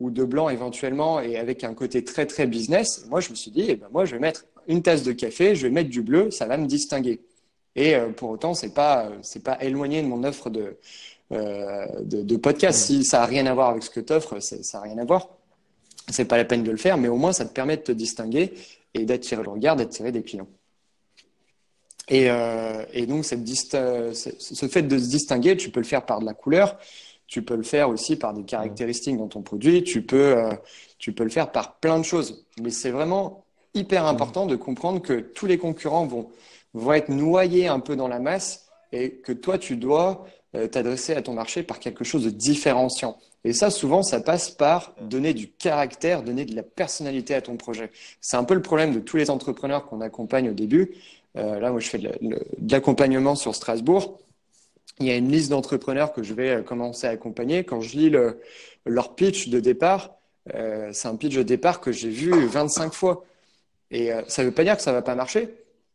ou 0.00 0.10
de 0.10 0.24
blanc 0.24 0.48
éventuellement 0.48 1.20
et 1.20 1.36
avec 1.36 1.64
un 1.64 1.74
côté 1.74 2.04
très 2.04 2.26
très 2.26 2.46
business. 2.46 3.06
Moi, 3.08 3.20
je 3.20 3.30
me 3.30 3.34
suis 3.34 3.50
dit, 3.50 3.66
eh 3.68 3.76
ben 3.76 3.88
moi, 3.92 4.04
je 4.04 4.12
vais 4.12 4.20
mettre 4.20 4.44
une 4.66 4.82
tasse 4.82 5.02
de 5.02 5.12
café, 5.12 5.54
je 5.54 5.66
vais 5.66 5.72
mettre 5.72 5.90
du 5.90 6.02
bleu, 6.02 6.30
ça 6.30 6.46
va 6.46 6.56
me 6.56 6.66
distinguer. 6.66 7.20
Et 7.74 7.96
pour 8.16 8.30
autant, 8.30 8.54
c'est 8.54 8.74
pas 8.74 9.10
c'est 9.22 9.42
pas 9.42 9.62
éloigné 9.62 10.02
de 10.02 10.06
mon 10.06 10.24
offre 10.24 10.50
de 10.50 10.76
euh, 11.30 11.86
de, 12.04 12.36
podcast. 12.38 12.78
Si 12.86 13.04
ça 13.04 13.18
n'a 13.18 13.26
rien 13.26 13.44
à 13.44 13.52
voir 13.52 13.68
avec 13.70 13.82
ce 13.82 13.90
que 13.90 14.00
tu 14.00 14.14
offres, 14.14 14.40
ça 14.40 14.56
n'a 14.78 14.84
rien 14.84 14.96
à 14.96 15.04
voir. 15.04 15.28
C'est 16.08 16.24
pas 16.24 16.38
la 16.38 16.46
peine 16.46 16.62
de 16.62 16.70
le 16.70 16.78
faire, 16.78 16.96
mais 16.96 17.08
au 17.08 17.16
moins 17.16 17.34
ça 17.34 17.44
te 17.44 17.52
permet 17.52 17.76
de 17.76 17.82
te 17.82 17.92
distinguer 17.92 18.54
et 18.94 19.04
d'attirer 19.04 19.42
le 19.42 19.50
regard, 19.50 19.76
d'attirer 19.76 20.10
des 20.10 20.22
clients. 20.22 20.48
Et, 22.08 22.30
euh, 22.30 22.82
donc, 23.06 23.26
ce 23.26 24.68
fait 24.70 24.82
de 24.82 24.98
se 24.98 25.08
distinguer, 25.10 25.58
tu 25.58 25.68
peux 25.68 25.80
le 25.80 25.86
faire 25.86 26.06
par 26.06 26.20
de 26.20 26.24
la 26.24 26.32
couleur, 26.32 26.78
tu 27.28 27.42
peux 27.42 27.56
le 27.56 27.62
faire 27.62 27.90
aussi 27.90 28.16
par 28.16 28.34
des 28.34 28.42
caractéristiques 28.42 29.16
dans 29.16 29.28
ton 29.28 29.42
produit, 29.42 29.84
tu 29.84 30.02
peux, 30.02 30.36
euh, 30.36 30.50
tu 30.98 31.12
peux 31.12 31.24
le 31.24 31.30
faire 31.30 31.52
par 31.52 31.76
plein 31.76 31.98
de 31.98 32.04
choses. 32.04 32.44
Mais 32.60 32.70
c'est 32.70 32.90
vraiment 32.90 33.44
hyper 33.74 34.06
important 34.06 34.46
de 34.46 34.56
comprendre 34.56 35.00
que 35.00 35.20
tous 35.20 35.46
les 35.46 35.58
concurrents 35.58 36.06
vont, 36.06 36.30
vont 36.74 36.92
être 36.94 37.10
noyés 37.10 37.68
un 37.68 37.80
peu 37.80 37.94
dans 37.94 38.08
la 38.08 38.18
masse 38.18 38.66
et 38.92 39.12
que 39.12 39.32
toi, 39.32 39.58
tu 39.58 39.76
dois 39.76 40.26
euh, 40.56 40.66
t'adresser 40.66 41.14
à 41.14 41.20
ton 41.20 41.34
marché 41.34 41.62
par 41.62 41.78
quelque 41.78 42.02
chose 42.02 42.24
de 42.24 42.30
différenciant. 42.30 43.18
Et 43.44 43.52
ça, 43.52 43.70
souvent, 43.70 44.02
ça 44.02 44.20
passe 44.20 44.50
par 44.50 44.94
donner 45.00 45.34
du 45.34 45.48
caractère, 45.50 46.22
donner 46.22 46.46
de 46.46 46.56
la 46.56 46.62
personnalité 46.62 47.34
à 47.34 47.42
ton 47.42 47.58
projet. 47.58 47.90
C'est 48.22 48.38
un 48.38 48.44
peu 48.44 48.54
le 48.54 48.62
problème 48.62 48.94
de 48.94 49.00
tous 49.00 49.18
les 49.18 49.28
entrepreneurs 49.28 49.86
qu'on 49.86 50.00
accompagne 50.00 50.48
au 50.48 50.54
début. 50.54 50.94
Euh, 51.36 51.60
là, 51.60 51.70
moi, 51.70 51.80
je 51.80 51.88
fais 51.88 51.98
de 51.98 52.40
l'accompagnement 52.70 53.36
sur 53.36 53.54
Strasbourg. 53.54 54.18
Il 55.00 55.06
y 55.06 55.10
a 55.10 55.16
une 55.16 55.30
liste 55.30 55.50
d'entrepreneurs 55.50 56.12
que 56.12 56.22
je 56.22 56.34
vais 56.34 56.50
euh, 56.50 56.62
commencer 56.62 57.06
à 57.06 57.10
accompagner. 57.10 57.64
Quand 57.64 57.80
je 57.80 57.96
lis 57.96 58.10
le, 58.10 58.40
leur 58.84 59.14
pitch 59.14 59.48
de 59.48 59.60
départ, 59.60 60.16
euh, 60.54 60.90
c'est 60.92 61.08
un 61.08 61.16
pitch 61.16 61.36
de 61.36 61.42
départ 61.42 61.80
que 61.80 61.92
j'ai 61.92 62.10
vu 62.10 62.32
25 62.46 62.92
fois. 62.92 63.24
Et 63.90 64.12
euh, 64.12 64.22
ça 64.26 64.42
ne 64.42 64.48
veut 64.48 64.54
pas 64.54 64.64
dire 64.64 64.76
que 64.76 64.82
ça 64.82 64.92
va 64.92 65.02
pas 65.02 65.14
marcher 65.14 65.48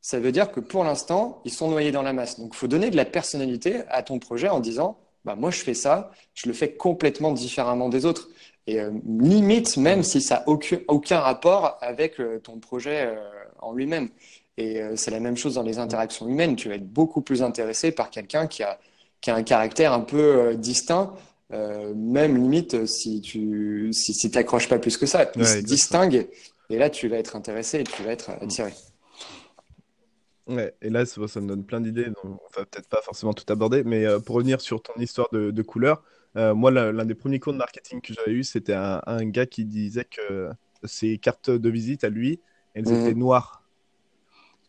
ça 0.06 0.20
veut 0.20 0.34
dire 0.34 0.52
que 0.52 0.60
pour 0.60 0.84
l'instant, 0.84 1.42
ils 1.46 1.54
sont 1.54 1.70
noyés 1.70 1.94
dans 1.94 2.02
la 2.02 2.12
masse. 2.12 2.38
Donc, 2.38 2.50
il 2.54 2.58
faut 2.58 2.68
donner 2.68 2.90
de 2.90 2.98
la 2.98 3.06
personnalité 3.06 3.84
à 3.88 4.04
ton 4.04 4.20
projet 4.20 4.50
en 4.50 4.60
disant, 4.60 4.98
bah, 5.24 5.38
moi, 5.38 5.50
je 5.50 5.62
fais 5.62 5.74
ça, 5.74 6.12
je 6.34 6.50
le 6.50 6.54
fais 6.54 6.74
complètement 6.74 7.32
différemment 7.32 7.88
des 7.88 8.06
autres. 8.06 8.28
Et 8.68 8.82
limite, 9.08 9.78
même 9.78 10.04
si 10.04 10.20
ça 10.20 10.40
n'a 10.40 10.50
aucun, 10.50 10.80
aucun, 10.90 11.20
rapport 11.20 11.78
avec 11.80 12.18
ton 12.44 12.60
projet 12.60 13.16
en 13.60 13.72
lui-même. 13.72 14.10
Et 14.58 14.82
c'est 14.98 15.12
la 15.12 15.22
même 15.22 15.38
chose 15.38 15.56
dans 15.56 15.64
les 15.64 15.80
interactions 15.80 16.28
humaines. 16.28 16.58
Tu 16.58 16.68
vas 16.68 16.76
être 16.76 16.92
beaucoup 16.92 17.22
plus 17.22 17.42
intéressé 17.42 17.94
par 17.94 18.10
quelqu'un 18.10 18.46
qui 18.46 18.62
a, 18.62 18.78
qui 19.24 19.32
a 19.32 19.36
un 19.36 19.44
caractère 19.44 19.94
un 19.94 20.02
peu 20.02 20.54
distinct, 20.56 21.14
même 21.50 22.36
limite 22.36 22.86
si 22.86 23.22
tu 23.22 23.90
si, 23.94 24.30
t'accroches 24.30 24.70
pas 24.70 24.78
plus 24.78 24.98
que 24.98 25.06
ça. 25.06 25.32
Il 25.36 25.48
se 25.48 25.60
distingue 25.60 26.28
et 26.70 26.78
là, 26.78 26.90
tu 26.90 27.08
vas 27.08 27.18
être 27.18 27.36
intéressé 27.36 27.82
et 27.82 27.84
tu 27.84 28.04
vas 28.04 28.12
être 28.12 28.30
attiré. 28.30 28.74
Ouais, 30.48 30.76
et 30.82 30.90
là, 30.90 31.06
ça, 31.06 31.22
me 31.40 31.48
donne 31.48 31.64
plein 31.64 31.80
d'idées, 31.80 32.06
donc 32.06 32.26
on 32.26 32.60
va 32.60 32.66
peut-être 32.66 32.90
pas 32.90 33.02
forcément 33.02 33.34
tout 33.34 33.46
aborder, 33.52 33.84
mais 33.84 34.06
euh, 34.06 34.20
pour 34.20 34.36
revenir 34.36 34.60
sur 34.60 34.82
ton 34.82 34.94
histoire 35.00 35.30
de, 35.32 35.52
de 35.52 35.62
couleur, 35.62 36.04
euh, 36.36 36.54
moi, 36.54 36.72
l'un 36.72 37.06
des 37.06 37.16
premiers 37.16 37.40
cours 37.40 37.54
de 37.54 37.60
marketing 37.60 38.02
que 38.02 38.14
j'avais 38.14 38.32
eu, 38.32 38.44
c'était 38.44 38.74
un, 38.74 39.26
gars 39.26 39.46
qui 39.46 39.66
disait 39.66 40.06
que 40.06 40.50
ses 40.84 41.18
cartes 41.18 41.50
de 41.50 41.70
visite 41.70 42.04
à 42.04 42.10
lui, 42.10 42.42
elles 42.74 42.90
mmh. 42.90 43.06
étaient 43.06 43.14
noires. 43.14 43.64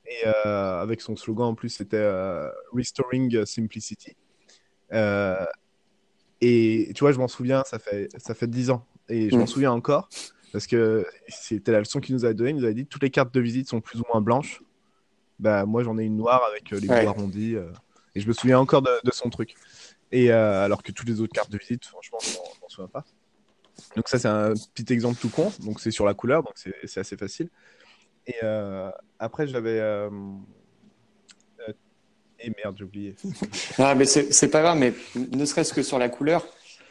Et 0.07 0.27
euh, 0.27 0.83
avec 0.83 1.01
son 1.01 1.17
slogan 1.17 1.47
en 1.47 1.55
plus, 1.55 1.71
c'était 1.71 2.07
Restoring 2.73 3.47
Simplicity. 3.47 4.15
Et 4.91 6.93
tu 6.95 7.01
vois, 7.01 7.13
je 7.13 7.19
m'en 7.19 7.29
souviens, 7.29 7.63
ça 7.65 7.79
fait, 7.79 8.09
ça 8.19 8.35
fait 8.35 8.47
10 8.47 8.71
ans, 8.71 8.87
et 9.09 9.31
je 9.31 9.37
m'en 9.37 9.45
mmh. 9.45 9.49
souviens 9.49 9.73
encore, 9.73 10.09
parce 10.53 10.67
que 10.67 11.07
c'était 11.29 11.73
la 11.73 11.81
leçon 11.81 12.01
qu'il 12.01 12.15
nous 12.15 12.25
avait 12.25 12.35
donnée, 12.35 12.51
il 12.51 12.57
nous 12.57 12.65
avait 12.65 12.75
dit 12.75 12.87
toutes 12.87 13.03
les 13.03 13.11
cartes 13.11 13.35
de 13.35 13.41
visite 13.41 13.69
sont 13.69 13.81
plus 13.81 14.01
ou 14.01 14.05
moins 14.13 14.21
blanches. 14.21 14.63
Bah, 15.39 15.67
moi, 15.67 15.83
j'en 15.83 15.99
ai 15.99 16.05
une 16.05 16.17
noire 16.17 16.43
avec 16.49 16.73
euh, 16.73 16.79
les 16.79 16.87
bouts 16.87 17.09
arrondis. 17.09 17.57
Euh, 17.57 17.71
et 18.15 18.21
je 18.21 18.29
me 18.29 18.33
souviens 18.33 18.59
encore 18.59 18.83
de, 18.83 19.11
son 19.11 19.31
truc. 19.31 19.55
Et 20.13 20.31
euh, 20.31 20.65
alors 20.65 20.83
que 20.83 20.93
toutes 20.93 21.09
les 21.09 21.21
autres 21.21 21.33
cartes 21.33 21.51
de 21.51 21.59
visite, 21.59 21.85
franchement, 21.85 22.19
je 22.23 22.61
m'en 22.61 22.69
souviens 22.69 22.89
pas. 22.89 23.05
Donc 23.97 24.09
ça, 24.09 24.21
c'est 24.21 24.29
un 24.29 24.55
petit 24.75 24.93
exemple 24.93 25.19
tout 25.21 25.29
con. 25.29 25.53
Donc 25.61 25.81
c'est 25.81 25.91
sur 25.91 26.07
la 26.07 26.15
couleur, 26.15 26.45
donc 26.45 26.55
c'est 26.57 27.01
assez 27.01 27.17
facile. 27.17 27.49
Et 28.27 28.37
après, 29.19 29.49
j'avais... 29.49 30.09
Et 32.45 32.53
merde, 32.63 32.77
j'ai 32.79 32.85
oublié. 32.85 33.17
ah, 33.79 33.95
mais 33.95 34.05
c'est 34.05 34.49
pas 34.49 34.61
grave, 34.61 34.79
mais 34.79 34.93
ne 35.15 35.45
serait-ce 35.45 35.73
que 35.73 35.83
sur 35.83 35.99
la 35.99 36.09
couleur, 36.09 36.47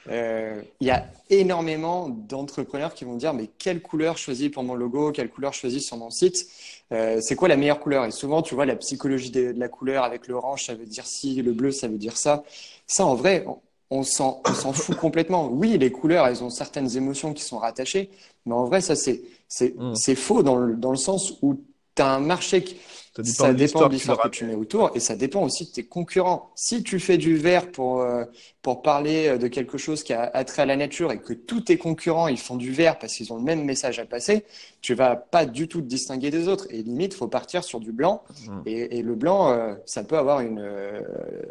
euh, 0.09 0.61
il 0.79 0.87
y 0.87 0.91
a 0.91 1.05
énormément 1.29 2.09
d'entrepreneurs 2.09 2.93
qui 2.93 3.05
vont 3.05 3.15
dire 3.15 3.33
mais 3.33 3.49
quelle 3.57 3.81
couleur 3.81 4.17
choisir 4.17 4.51
pour 4.51 4.63
mon 4.63 4.75
logo, 4.75 5.11
quelle 5.11 5.29
couleur 5.29 5.53
choisir 5.53 5.81
sur 5.81 5.95
mon 5.97 6.09
site, 6.09 6.45
euh, 6.91 7.19
c'est 7.21 7.35
quoi 7.35 7.47
la 7.47 7.55
meilleure 7.55 7.79
couleur? 7.79 8.05
Et 8.05 8.11
souvent, 8.11 8.41
tu 8.41 8.55
vois 8.55 8.65
la 8.65 8.75
psychologie 8.75 9.31
de, 9.31 9.53
la 9.55 9.69
couleur 9.69 10.03
avec 10.03 10.27
l'orange, 10.27 10.65
ça 10.65 10.73
veut 10.73 10.85
dire 10.85 11.05
ci, 11.05 11.41
le 11.41 11.53
bleu, 11.53 11.71
ça 11.71 11.87
veut 11.87 11.97
dire 11.97 12.17
ça. 12.17 12.43
Ça, 12.87 13.05
en 13.05 13.15
vrai, 13.15 13.45
on, 13.89 14.03
s'en 14.03 14.41
fout 14.73 14.97
complètement. 14.97 15.47
Oui, 15.47 15.77
les 15.77 15.91
couleurs, 15.91 16.25
elles 16.27 16.43
ont 16.43 16.49
certaines 16.49 16.97
émotions 16.97 17.33
qui 17.33 17.43
sont 17.43 17.59
rattachées, 17.59 18.09
mais 18.45 18.53
en 18.53 18.65
vrai, 18.65 18.81
ça 18.81 18.95
c'est 18.95 19.21
c'est 19.47 19.75
mm. 19.77 20.15
faux 20.15 20.41
dans 20.41 20.55
le, 20.55 20.75
dans 20.75 20.91
le 20.91 20.97
sens 20.97 21.37
où 21.43 21.61
tu 21.95 22.01
as 22.01 22.09
un 22.09 22.19
marché 22.19 22.63
qui 22.63 22.77
Ça 23.21 23.53
dépend, 23.53 23.87
de 23.87 23.93
l'histoire 23.93 24.19
que, 24.19 24.29
tu 24.29 24.45
mets 24.45 24.55
autour 24.55 24.91
et 24.95 24.99
ça 24.99 25.15
dépend 25.15 25.43
aussi 25.43 25.65
de 25.65 25.71
tes 25.71 25.83
concurrents. 25.83 26.49
Si 26.55 26.81
tu 26.81 26.99
fais 26.99 27.17
du 27.17 27.37
vert 27.37 27.71
pour, 27.71 28.01
euh, 28.01 28.25
pour 28.63 28.81
parler 28.81 29.27
euh, 29.27 29.37
de 29.37 29.47
quelque 29.47 29.77
chose 29.77 30.01
qui 30.01 30.13
a 30.13 30.23
attrait 30.33 30.63
à 30.63 30.65
la 30.65 30.75
nature 30.75 31.11
et 31.11 31.19
que 31.19 31.33
tous 31.33 31.61
tes 31.61 31.77
concurrents 31.77 32.27
ils 32.27 32.39
font 32.39 32.55
du 32.55 32.71
vert 32.71 32.97
parce 32.97 33.13
qu'ils 33.13 33.31
ont 33.31 33.37
le 33.37 33.43
même 33.43 33.63
message 33.65 33.99
à 33.99 34.05
passer, 34.05 34.45
tu 34.81 34.95
vas 34.95 35.15
pas 35.15 35.45
du 35.45 35.67
tout 35.67 35.81
te 35.81 35.85
distinguer 35.85 36.31
des 36.31 36.47
autres. 36.47 36.65
Et 36.71 36.81
limite, 36.81 37.13
faut 37.13 37.27
partir 37.27 37.63
sur 37.63 37.79
du 37.79 37.91
blanc. 37.91 38.23
Mmh. 38.47 38.61
Et, 38.65 38.97
et, 38.97 39.01
le 39.03 39.13
blanc, 39.13 39.51
euh, 39.51 39.75
ça 39.85 40.03
peut 40.03 40.17
avoir 40.17 40.39
une, 40.39 40.67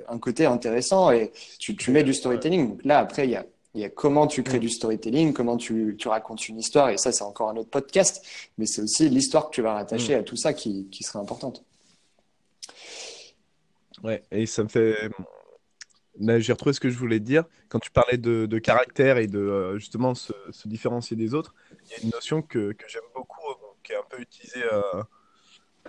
un 0.08 0.18
côté 0.18 0.46
intéressant 0.46 1.12
et 1.12 1.30
tu, 1.60 1.76
tu 1.76 1.92
mets 1.92 2.02
du 2.02 2.12
storytelling. 2.12 2.70
Donc 2.70 2.84
là, 2.84 2.98
après, 2.98 3.26
il 3.26 3.30
y 3.30 3.36
a 3.36 3.46
il 3.74 3.80
y 3.80 3.84
a 3.84 3.88
comment 3.88 4.26
tu 4.26 4.42
crées 4.42 4.58
mm. 4.58 4.60
du 4.60 4.68
storytelling, 4.68 5.32
comment 5.32 5.56
tu, 5.56 5.96
tu, 5.98 6.08
racontes 6.08 6.48
une 6.48 6.58
histoire, 6.58 6.90
et 6.90 6.98
ça, 6.98 7.12
c'est 7.12 7.24
encore 7.24 7.50
un 7.50 7.56
autre 7.56 7.70
podcast, 7.70 8.24
mais 8.58 8.66
c'est 8.66 8.82
aussi 8.82 9.08
l'histoire 9.08 9.48
que 9.48 9.54
tu 9.54 9.62
vas 9.62 9.74
rattacher 9.74 10.16
mm. 10.16 10.20
à 10.20 10.22
tout 10.22 10.36
ça 10.36 10.52
qui, 10.52 10.88
qui 10.90 11.02
serait 11.02 11.18
importante. 11.18 11.64
Ouais, 14.02 14.22
et 14.30 14.46
ça 14.46 14.64
me 14.64 14.68
fait. 14.68 14.96
J'ai 16.20 16.52
retrouvé 16.52 16.72
ce 16.72 16.80
que 16.80 16.90
je 16.90 16.98
voulais 16.98 17.18
te 17.18 17.24
dire. 17.24 17.44
Quand 17.68 17.78
tu 17.78 17.90
parlais 17.90 18.18
de, 18.18 18.46
de 18.46 18.58
caractère 18.58 19.16
et 19.16 19.26
de 19.26 19.38
euh, 19.38 19.78
justement 19.78 20.14
se, 20.14 20.32
se, 20.50 20.68
différencier 20.68 21.16
des 21.16 21.32
autres, 21.32 21.54
il 21.86 21.90
y 21.90 21.94
a 21.94 22.04
une 22.04 22.10
notion 22.10 22.42
que, 22.42 22.72
que 22.72 22.84
j'aime 22.88 23.02
beaucoup, 23.14 23.40
euh, 23.48 23.54
qui 23.82 23.92
est 23.92 23.96
un 23.96 24.04
peu 24.10 24.20
utilisée 24.20 24.62
euh, 24.72 25.02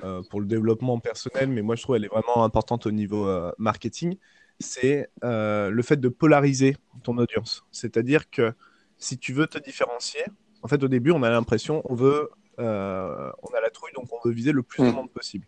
euh, 0.04 0.22
pour 0.30 0.40
le 0.40 0.48
développement 0.48 1.00
personnel, 1.00 1.50
mais 1.50 1.62
moi 1.62 1.76
je 1.76 1.84
trouve 1.84 1.98
elle 1.98 2.06
est 2.06 2.14
vraiment 2.14 2.44
importante 2.44 2.86
au 2.86 2.92
niveau 2.92 3.28
marketing 3.58 4.18
c'est 4.60 5.10
euh, 5.24 5.70
le 5.70 5.82
fait 5.84 5.98
de 5.98 6.10
polariser 6.10 6.78
ton 7.04 7.18
audience. 7.18 7.66
C'est-à-dire 7.72 8.30
que 8.30 8.54
si 8.98 9.18
tu 9.18 9.34
veux 9.34 9.48
te 9.48 9.58
différencier, 9.58 10.24
en 10.62 10.68
fait, 10.68 10.84
au 10.84 10.88
début, 10.88 11.12
on 11.12 11.24
a 11.24 11.30
l'impression, 11.30 11.82
on 11.86 11.96
veut, 11.96 12.30
euh, 12.60 13.32
on 13.44 13.54
a 13.54 13.62
la 13.62 13.70
trouille, 13.70 13.92
donc 13.94 14.08
on 14.14 14.28
veut 14.28 14.34
viser 14.34 14.52
le 14.52 14.64
plus 14.64 14.84
de 14.84 14.90
mm. 14.90 14.96
monde 14.96 15.12
possible. 15.12 15.46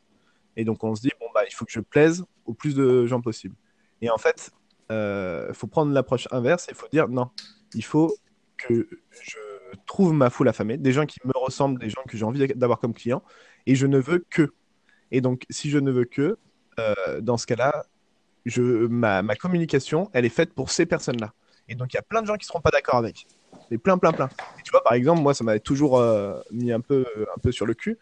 Et 0.57 0.65
donc, 0.65 0.83
on 0.83 0.95
se 0.95 1.01
dit, 1.01 1.11
bon, 1.19 1.27
bah, 1.33 1.41
il 1.47 1.53
faut 1.53 1.65
que 1.65 1.71
je 1.71 1.79
plaise 1.79 2.23
au 2.45 2.53
plus 2.53 2.75
de 2.75 3.05
gens 3.05 3.21
possible. 3.21 3.55
Et 4.01 4.09
en 4.09 4.17
fait, 4.17 4.51
il 4.89 4.93
euh, 4.93 5.53
faut 5.53 5.67
prendre 5.67 5.91
l'approche 5.93 6.27
inverse 6.31 6.67
et 6.67 6.71
il 6.71 6.75
faut 6.75 6.87
dire, 6.91 7.07
non, 7.07 7.29
il 7.73 7.83
faut 7.83 8.15
que 8.57 8.87
je 9.09 9.39
trouve 9.85 10.13
ma 10.13 10.29
foule 10.29 10.47
affamée, 10.47 10.77
des 10.77 10.91
gens 10.91 11.05
qui 11.05 11.19
me 11.25 11.33
ressemblent, 11.35 11.79
des 11.79 11.89
gens 11.89 12.03
que 12.07 12.17
j'ai 12.17 12.23
envie 12.23 12.47
d'avoir 12.55 12.79
comme 12.79 12.93
clients, 12.93 13.23
et 13.65 13.75
je 13.75 13.87
ne 13.87 13.97
veux 13.97 14.25
que. 14.29 14.53
Et 15.11 15.21
donc, 15.21 15.45
si 15.49 15.69
je 15.69 15.79
ne 15.79 15.91
veux 15.91 16.05
que, 16.05 16.37
dans 17.19 17.37
ce 17.37 17.45
cas-là, 17.47 17.85
je, 18.45 18.61
ma, 18.61 19.21
ma, 19.21 19.35
communication, 19.35 20.09
elle 20.13 20.25
est 20.25 20.29
faite 20.29 20.53
pour 20.53 20.69
ces 20.69 20.85
personnes-là. 20.85 21.33
Et 21.67 21.75
donc, 21.75 21.93
il 21.93 21.95
y 21.95 21.99
a 21.99 22.03
plein 22.03 22.21
de 22.21 22.27
gens 22.27 22.35
qui 22.35 22.45
ne 22.45 22.47
seront 22.47 22.61
pas 22.61 22.69
d'accord 22.69 22.95
avec. 22.95 23.25
Et 23.71 23.77
plein, 23.77 23.97
plein, 23.97 24.11
plein. 24.11 24.27
Et 24.59 24.61
tu 24.63 24.71
vois, 24.71 24.83
par 24.83 24.93
exemple, 24.93 25.21
moi, 25.21 25.33
ça 25.33 25.43
m'avait 25.43 25.59
toujours 25.59 25.97
euh, 25.97 26.39
mis 26.51 26.71
un 26.71 26.81
peu, 26.81 27.05
un 27.35 27.39
peu 27.39 27.51
sur 27.51 27.65
le 27.65 27.73
cul. 27.73 27.97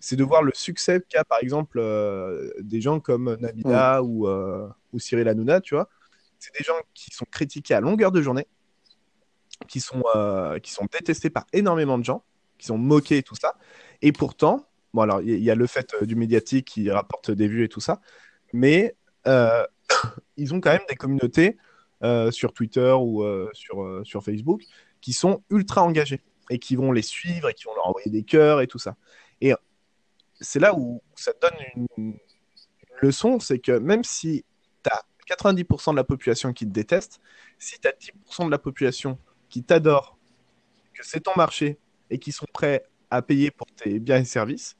C'est 0.00 0.16
de 0.16 0.22
voir 0.22 0.42
le 0.42 0.52
succès 0.54 1.02
qu'a, 1.08 1.24
par 1.24 1.38
exemple, 1.42 1.78
euh, 1.80 2.52
des 2.60 2.80
gens 2.80 3.00
comme 3.00 3.36
Nabila 3.40 4.02
ou, 4.02 4.28
euh, 4.28 4.68
ou 4.92 4.98
Cyril 5.00 5.28
Hanouna, 5.28 5.60
tu 5.60 5.74
vois. 5.74 5.88
C'est 6.38 6.54
des 6.56 6.64
gens 6.64 6.78
qui 6.94 7.10
sont 7.10 7.24
critiqués 7.24 7.74
à 7.74 7.80
longueur 7.80 8.12
de 8.12 8.22
journée, 8.22 8.46
qui 9.66 9.80
sont, 9.80 10.04
qui 10.62 10.70
sont 10.70 10.86
détestés 10.92 11.30
par 11.30 11.46
énormément 11.52 11.98
de 11.98 12.04
gens, 12.04 12.22
qui 12.58 12.66
sont 12.66 12.78
moqués 12.78 13.18
et 13.18 13.22
tout 13.24 13.34
ça. 13.34 13.56
Et 14.02 14.12
pourtant, 14.12 14.68
bon, 14.94 15.02
alors, 15.02 15.20
il 15.20 15.30
y, 15.30 15.42
y, 15.42 15.50
a 15.50 15.56
le 15.56 15.66
fait 15.66 15.96
du 16.04 16.14
médiatique 16.14 16.68
qui 16.68 16.88
rapporte 16.92 17.32
des 17.32 17.48
vues 17.48 17.64
et 17.64 17.68
tout 17.68 17.80
ça. 17.80 18.00
Mais 18.52 18.94
ils 20.36 20.54
ont 20.54 20.60
quand 20.60 20.72
même 20.72 20.86
des 20.88 20.96
communautés 20.96 21.56
euh, 22.02 22.30
sur 22.30 22.52
Twitter 22.52 22.92
ou 22.92 23.24
euh, 23.24 23.50
sur, 23.52 23.82
euh, 23.82 24.02
sur 24.04 24.22
Facebook 24.22 24.62
qui 25.00 25.12
sont 25.12 25.42
ultra 25.50 25.82
engagées 25.82 26.22
et 26.50 26.58
qui 26.58 26.76
vont 26.76 26.92
les 26.92 27.02
suivre 27.02 27.48
et 27.48 27.54
qui 27.54 27.64
vont 27.64 27.74
leur 27.74 27.88
envoyer 27.88 28.10
des 28.10 28.22
cœurs 28.22 28.60
et 28.60 28.66
tout 28.66 28.78
ça. 28.78 28.96
Et 29.40 29.52
c'est 30.40 30.60
là 30.60 30.74
où 30.74 31.02
ça 31.14 31.32
donne 31.40 31.54
une, 31.96 32.16
leçon, 33.00 33.38
c'est 33.38 33.60
que 33.60 33.72
même 33.72 34.02
si 34.02 34.44
tu 34.82 34.90
as 34.90 35.04
90% 35.36 35.92
de 35.92 35.96
la 35.96 36.04
population 36.04 36.52
qui 36.52 36.66
te 36.66 36.70
déteste, 36.70 37.20
si 37.58 37.78
tu 37.78 37.86
as 37.86 37.92
10% 37.92 38.46
de 38.46 38.50
la 38.50 38.58
population 38.58 39.18
qui 39.48 39.62
t'adore, 39.62 40.18
que 40.94 41.06
c'est 41.06 41.20
ton 41.20 41.32
marché 41.36 41.78
et 42.10 42.18
qui 42.18 42.32
sont 42.32 42.46
prêts 42.52 42.84
à 43.10 43.22
payer 43.22 43.52
pour 43.52 43.68
tes 43.68 44.00
biens 44.00 44.18
et 44.18 44.24
services, 44.24 44.76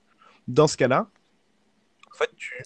dans 0.49 0.67
ce 0.67 0.77
cas-là, 0.77 1.09
en 2.13 2.17
fait, 2.17 2.31
tu, 2.37 2.61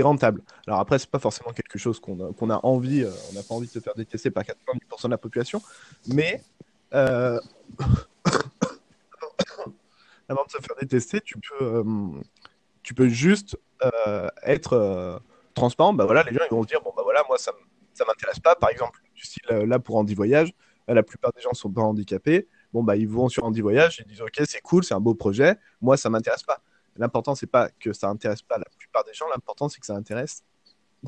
rentable. 0.00 0.42
Alors 0.66 0.80
après, 0.80 0.98
c'est 0.98 1.10
pas 1.10 1.18
forcément 1.18 1.52
quelque 1.52 1.78
chose 1.78 2.00
qu'on 2.00 2.50
a, 2.50 2.54
a 2.54 2.60
envie, 2.64 3.02
euh, 3.02 3.10
on 3.30 3.34
n'a 3.34 3.42
pas 3.42 3.54
envie 3.54 3.66
de 3.66 3.72
se 3.72 3.80
faire 3.80 3.94
détester 3.94 4.30
par 4.30 4.44
90% 4.44 5.04
de 5.04 5.10
la 5.10 5.18
population, 5.18 5.60
mais 6.06 6.42
euh, 6.94 7.40
avant 10.28 10.44
de 10.44 10.50
se 10.50 10.58
faire 10.58 10.76
détester, 10.80 11.20
tu 11.20 11.36
peux, 11.38 11.64
euh, 11.64 11.84
tu 12.82 12.94
peux 12.94 13.08
juste 13.08 13.58
être 14.44 15.20
transparent. 15.54 15.94
Bah 15.94 16.04
voilà, 16.04 16.22
les 16.22 16.34
gens 16.34 16.44
ils 16.50 16.54
vont 16.54 16.62
se 16.62 16.68
dire 16.68 16.80
bon 16.82 16.92
bah 16.96 17.02
voilà, 17.02 17.24
moi 17.26 17.38
ça, 17.38 17.52
ça 17.94 18.04
m'intéresse 18.04 18.38
pas. 18.38 18.54
Par 18.54 18.70
exemple, 18.70 19.00
du 19.14 19.24
style 19.24 19.42
là 19.48 19.78
pour 19.78 19.96
Andy 19.96 20.14
Voyage, 20.14 20.52
la 20.86 21.02
plupart 21.02 21.32
des 21.32 21.40
gens 21.40 21.54
sont 21.54 21.70
pas 21.70 21.80
handicapés. 21.80 22.46
Bon 22.72 22.84
bah 22.84 22.96
ils 22.96 23.08
vont 23.08 23.28
sur 23.28 23.44
Andy 23.44 23.62
Voyage, 23.62 24.00
ils 24.00 24.06
disent 24.06 24.20
ok 24.20 24.42
c'est 24.44 24.60
cool, 24.60 24.84
c'est 24.84 24.94
un 24.94 25.00
beau 25.00 25.14
projet. 25.14 25.56
Moi 25.80 25.96
ça 25.96 26.10
m'intéresse 26.10 26.42
pas. 26.42 26.60
L'important, 26.96 27.34
c'est 27.34 27.46
pas 27.46 27.70
que 27.80 27.92
ça 27.92 28.08
intéresse 28.08 28.42
pas 28.42 28.58
la 28.58 28.66
plupart 28.90 29.04
des 29.04 29.14
gens, 29.14 29.26
l'important, 29.28 29.68
c'est 29.68 29.80
que 29.80 29.86
ça 29.86 29.94
intéresse 29.94 30.42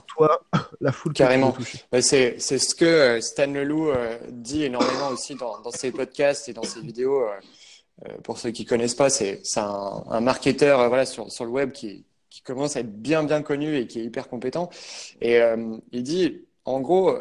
toi, 0.07 0.43
la 0.81 0.93
foule. 0.93 1.13
Carrément. 1.13 1.55
C'est 2.01 2.39
ce 2.39 2.75
que 2.75 2.85
euh, 2.85 3.21
Stan 3.21 3.47
Leloup 3.47 3.91
euh, 3.91 4.19
dit 4.31 4.65
énormément 4.65 5.09
aussi 5.09 5.35
dans, 5.35 5.61
dans, 5.61 5.71
ses 5.71 5.93
podcasts 5.93 6.49
et 6.49 6.53
dans 6.53 6.63
ses 6.63 6.81
vidéos. 6.81 7.23
Euh, 7.23 7.39
pour 8.25 8.39
ceux 8.39 8.51
qui 8.51 8.65
connaissent 8.65 8.95
pas, 8.95 9.11
c'est 9.11 9.43
un, 9.57 10.05
un, 10.09 10.21
marketeur 10.21 10.89
voilà, 10.89 11.05
sur, 11.05 11.31
sur 11.31 11.45
le 11.45 11.51
web 11.51 11.73
qui, 11.73 12.05
qui, 12.31 12.43
commence 12.43 12.77
à 12.77 12.81
être 12.81 13.01
bien, 13.01 13.23
bien 13.23 13.43
connu 13.43 13.77
et 13.77 13.87
qui 13.87 14.01
est 14.01 14.05
hyper 14.05 14.29
compétent. 14.29 14.71
Et 15.21 15.39
il 15.93 16.03
dit, 16.03 16.47
en 16.65 16.81
gros, 16.81 17.17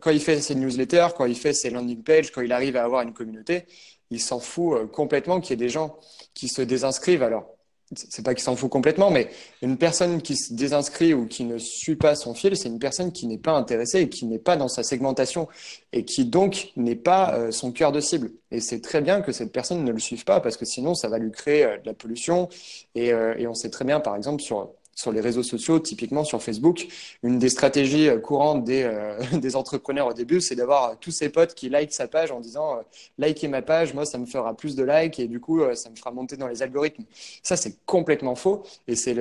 quand 0.00 0.10
il 0.10 0.20
fait 0.20 0.40
ses 0.40 0.54
newsletters, 0.54 1.08
quand 1.18 1.26
il 1.26 1.34
fait 1.34 1.52
ses 1.52 1.68
landing 1.68 2.02
pages, 2.02 2.30
quand 2.30 2.40
il 2.40 2.52
arrive 2.52 2.76
à 2.76 2.84
avoir 2.84 3.02
une 3.02 3.12
communauté, 3.12 3.66
il 4.10 4.20
s'en 4.20 4.38
fout 4.38 4.90
complètement 4.92 5.40
qu'il 5.40 5.50
y 5.50 5.54
ait 5.54 5.66
des 5.66 5.68
gens 5.68 5.98
qui 6.32 6.48
se 6.48 6.62
désinscrivent. 6.62 7.24
Alors, 7.24 7.50
c'est 7.94 8.24
pas 8.24 8.34
qu'il 8.34 8.42
s'en 8.42 8.56
fout 8.56 8.70
complètement, 8.70 9.10
mais 9.10 9.30
une 9.62 9.76
personne 9.76 10.22
qui 10.22 10.36
se 10.36 10.54
désinscrit 10.54 11.14
ou 11.14 11.26
qui 11.26 11.44
ne 11.44 11.58
suit 11.58 11.96
pas 11.96 12.14
son 12.14 12.34
fil, 12.34 12.56
c'est 12.56 12.68
une 12.68 12.78
personne 12.78 13.12
qui 13.12 13.26
n'est 13.26 13.38
pas 13.38 13.52
intéressée 13.52 14.00
et 14.00 14.08
qui 14.08 14.26
n'est 14.26 14.38
pas 14.38 14.56
dans 14.56 14.68
sa 14.68 14.82
segmentation 14.82 15.48
et 15.92 16.04
qui 16.04 16.24
donc 16.24 16.72
n'est 16.76 16.96
pas 16.96 17.34
euh, 17.34 17.50
son 17.50 17.72
cœur 17.72 17.92
de 17.92 18.00
cible. 18.00 18.30
Et 18.50 18.60
c'est 18.60 18.80
très 18.80 19.00
bien 19.00 19.20
que 19.20 19.32
cette 19.32 19.52
personne 19.52 19.84
ne 19.84 19.92
le 19.92 19.98
suive 19.98 20.24
pas 20.24 20.40
parce 20.40 20.56
que 20.56 20.64
sinon 20.64 20.94
ça 20.94 21.08
va 21.08 21.18
lui 21.18 21.30
créer 21.30 21.64
euh, 21.64 21.78
de 21.78 21.86
la 21.86 21.94
pollution. 21.94 22.48
Euh, 22.96 23.34
et 23.36 23.46
on 23.46 23.54
sait 23.54 23.70
très 23.70 23.84
bien, 23.84 24.00
par 24.00 24.16
exemple, 24.16 24.42
sur 24.42 24.70
sur 24.94 25.12
les 25.12 25.20
réseaux 25.20 25.42
sociaux, 25.42 25.78
typiquement 25.78 26.24
sur 26.24 26.42
Facebook, 26.42 26.86
une 27.22 27.38
des 27.38 27.48
stratégies 27.48 28.08
euh, 28.08 28.18
courantes 28.18 28.64
des, 28.64 28.82
euh, 28.82 29.18
des 29.32 29.56
entrepreneurs 29.56 30.08
au 30.08 30.12
début, 30.12 30.40
c'est 30.40 30.54
d'avoir 30.54 30.98
tous 30.98 31.10
ses 31.10 31.28
potes 31.28 31.54
qui 31.54 31.68
likent 31.68 31.92
sa 31.92 32.08
page 32.08 32.30
en 32.30 32.40
disant 32.40 32.76
euh, 32.76 32.82
likez 33.18 33.48
ma 33.48 33.62
page, 33.62 33.94
moi 33.94 34.04
ça 34.04 34.18
me 34.18 34.26
fera 34.26 34.54
plus 34.54 34.76
de 34.76 34.84
likes 34.84 35.18
et 35.18 35.26
du 35.26 35.40
coup 35.40 35.62
ça 35.74 35.90
me 35.90 35.96
fera 35.96 36.10
monter 36.10 36.36
dans 36.36 36.48
les 36.48 36.62
algorithmes. 36.62 37.04
Ça 37.42 37.56
c'est 37.56 37.76
complètement 37.86 38.34
faux 38.34 38.62
et 38.86 38.96
c'est 38.96 39.14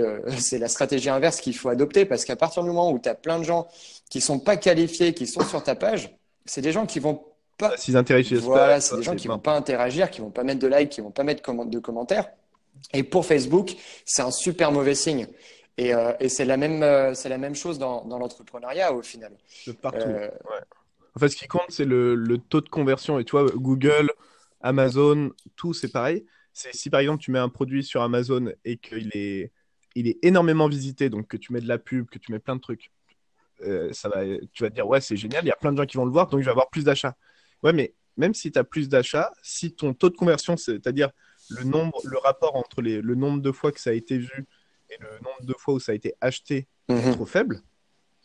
la 0.58 0.68
stratégie 0.68 1.10
inverse 1.10 1.40
qu'il 1.40 1.56
faut 1.56 1.70
adopter 1.70 2.06
parce 2.06 2.26
qu'à 2.26 2.36
partir 2.36 2.64
du 2.64 2.70
moment 2.70 2.92
où 2.92 3.00
tu 3.00 3.10
as 3.10 3.16
plein 3.16 3.40
de 3.40 3.44
gens 3.44 3.68
qui 4.10 4.22
sont 4.22 4.40
pas 4.40 4.58
qualifiés, 4.58 5.14
qui 5.14 5.28
sont 5.28 5.44
sur 5.46 5.64
ta 5.64 5.76
page, 5.76 6.16
c'est 6.46 6.62
des 6.62 6.72
gens 6.72 6.86
qui 6.86 7.00
vont 7.00 7.24
pas 7.58 7.78
s'ils 7.78 7.96
interagissent 7.96 8.40
voilà, 8.40 8.82
c'est 8.82 8.98
des 8.98 9.04
gens 9.04 9.16
qui 9.16 9.28
vont 9.28 9.40
pas 9.40 9.56
interagir, 9.56 10.10
qui 10.10 10.22
vont 10.22 10.32
pas 10.32 10.44
mettre 10.44 10.60
de 10.60 10.68
likes, 10.68 10.90
qui 10.90 11.02
vont 11.02 11.12
pas 11.12 11.24
mettre 11.24 11.42
de 11.66 11.80
commentaires. 11.80 12.30
Et 12.94 13.04
pour 13.04 13.26
Facebook, 13.26 13.76
c'est 14.06 14.22
un 14.22 14.32
super 14.32 14.72
mauvais 14.72 14.96
signe. 14.96 15.28
Et, 15.82 15.96
euh, 15.96 16.14
et 16.20 16.30
c'est 16.30 16.46
la 16.46 16.58
même, 16.58 16.84
euh, 16.84 17.16
c'est 17.16 17.28
la 17.28 17.40
même 17.40 17.56
chose 17.56 17.80
dans, 17.80 18.06
dans 18.06 18.20
l'entrepreneuriat 18.20 18.94
au 18.94 19.02
final. 19.02 19.36
De 19.66 19.72
partout. 19.72 19.98
Euh, 19.98 20.30
en 21.16 21.20
fait, 21.20 21.30
ce 21.30 21.36
qui 21.36 21.48
compte, 21.48 21.66
c'est 21.70 21.86
le, 21.86 22.14
le, 22.14 22.38
taux 22.38 22.62
de 22.62 22.70
conversion. 22.70 23.18
Et 23.18 23.26
tu 23.26 23.32
vois, 23.32 23.48
Google, 23.56 24.12
Amazon, 24.62 25.32
tout, 25.56 25.74
c'est 25.74 25.92
pareil. 25.92 26.24
C'est 26.54 26.76
si 26.76 26.92
par 26.92 27.00
exemple 27.00 27.24
tu 27.24 27.32
mets 27.32 27.40
un 27.40 27.50
produit 27.50 27.84
sur 27.84 28.04
Amazon 28.04 28.54
et 28.64 28.78
qu'il 28.78 29.10
est, 29.16 29.52
il 29.96 30.08
est 30.08 30.20
énormément 30.22 30.68
visité, 30.68 31.10
donc 31.10 31.28
que 31.28 31.38
tu 31.38 31.52
mets 31.52 31.62
de 31.62 31.68
la 31.68 31.80
pub, 31.80 32.08
que 32.12 32.20
tu 32.20 32.32
mets 32.32 32.40
plein 32.40 32.58
de 32.58 32.62
trucs, 32.62 32.92
ça 33.92 34.10
va, 34.10 34.24
tu 34.54 34.64
vas 34.64 34.70
te 34.70 34.76
dire 34.76 34.88
ouais, 34.88 35.02
c'est 35.02 35.16
génial, 35.16 35.46
il 35.46 35.48
y 35.48 35.52
a 35.52 35.56
plein 35.56 35.72
de 35.72 35.78
gens 35.78 35.86
qui 35.86 35.98
vont 35.98 36.06
le 36.06 36.12
voir, 36.12 36.28
donc 36.28 36.42
je 36.42 36.46
vais 36.46 36.52
avoir 36.52 36.70
plus 36.70 36.84
d'achats. 36.84 37.16
Ouais, 37.64 37.72
mais 37.72 37.94
même 38.18 38.34
si 38.34 38.52
tu 38.52 38.60
as 38.60 38.66
plus 38.66 38.90
d'achats, 38.90 39.32
si 39.42 39.74
ton 39.74 39.94
taux 39.94 40.10
de 40.10 40.18
conversion, 40.18 40.58
c'est-à-dire 40.58 41.10
le 41.50 41.64
nombre, 41.64 42.02
le 42.04 42.18
rapport 42.18 42.58
entre 42.58 42.82
les, 42.82 43.02
le 43.02 43.16
nombre 43.16 43.42
de 43.42 43.52
fois 43.52 43.72
que 43.72 43.80
ça 43.80 43.92
a 43.92 43.94
été 43.94 44.18
vu 44.18 44.46
et 44.92 44.98
le 45.00 45.10
nombre 45.24 45.44
de 45.44 45.54
fois 45.54 45.74
où 45.74 45.80
ça 45.80 45.94
a 45.94 45.96
été 45.96 46.14
acheté 46.22 46.68
est 46.90 46.94
mhm. 46.94 47.16
trop 47.16 47.26
faible. 47.26 47.62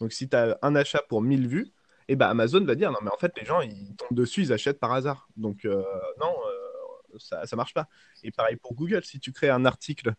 Donc 0.00 0.12
si 0.12 0.28
tu 0.28 0.36
as 0.36 0.58
un 0.62 0.74
achat 0.74 1.02
pour 1.08 1.22
1000 1.22 1.48
vues, 1.48 1.72
et 2.08 2.12
eh 2.12 2.16
ben 2.16 2.28
Amazon 2.28 2.64
va 2.64 2.76
dire 2.76 2.92
non 2.92 2.98
mais 3.02 3.10
en 3.10 3.16
fait 3.16 3.32
les 3.36 3.44
gens 3.44 3.60
ils 3.60 3.96
tombent 3.96 4.16
dessus, 4.16 4.42
ils 4.42 4.52
achètent 4.52 4.78
par 4.78 4.92
hasard. 4.92 5.28
Donc 5.36 5.64
euh, 5.64 5.82
non, 6.20 6.32
euh, 6.46 7.18
ça 7.18 7.44
ça 7.46 7.56
marche 7.56 7.74
pas. 7.74 7.88
Et 8.22 8.30
pareil 8.30 8.56
pour 8.56 8.74
Google, 8.74 9.02
si 9.04 9.18
tu 9.18 9.32
crées 9.32 9.50
un 9.50 9.64
article 9.64 10.14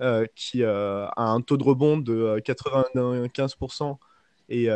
euh, 0.00 0.26
qui 0.34 0.64
a 0.64 1.12
un 1.16 1.40
taux 1.42 1.58
de 1.58 1.62
rebond 1.62 1.98
de 1.98 2.38
95% 2.38 3.98
et 4.48 4.68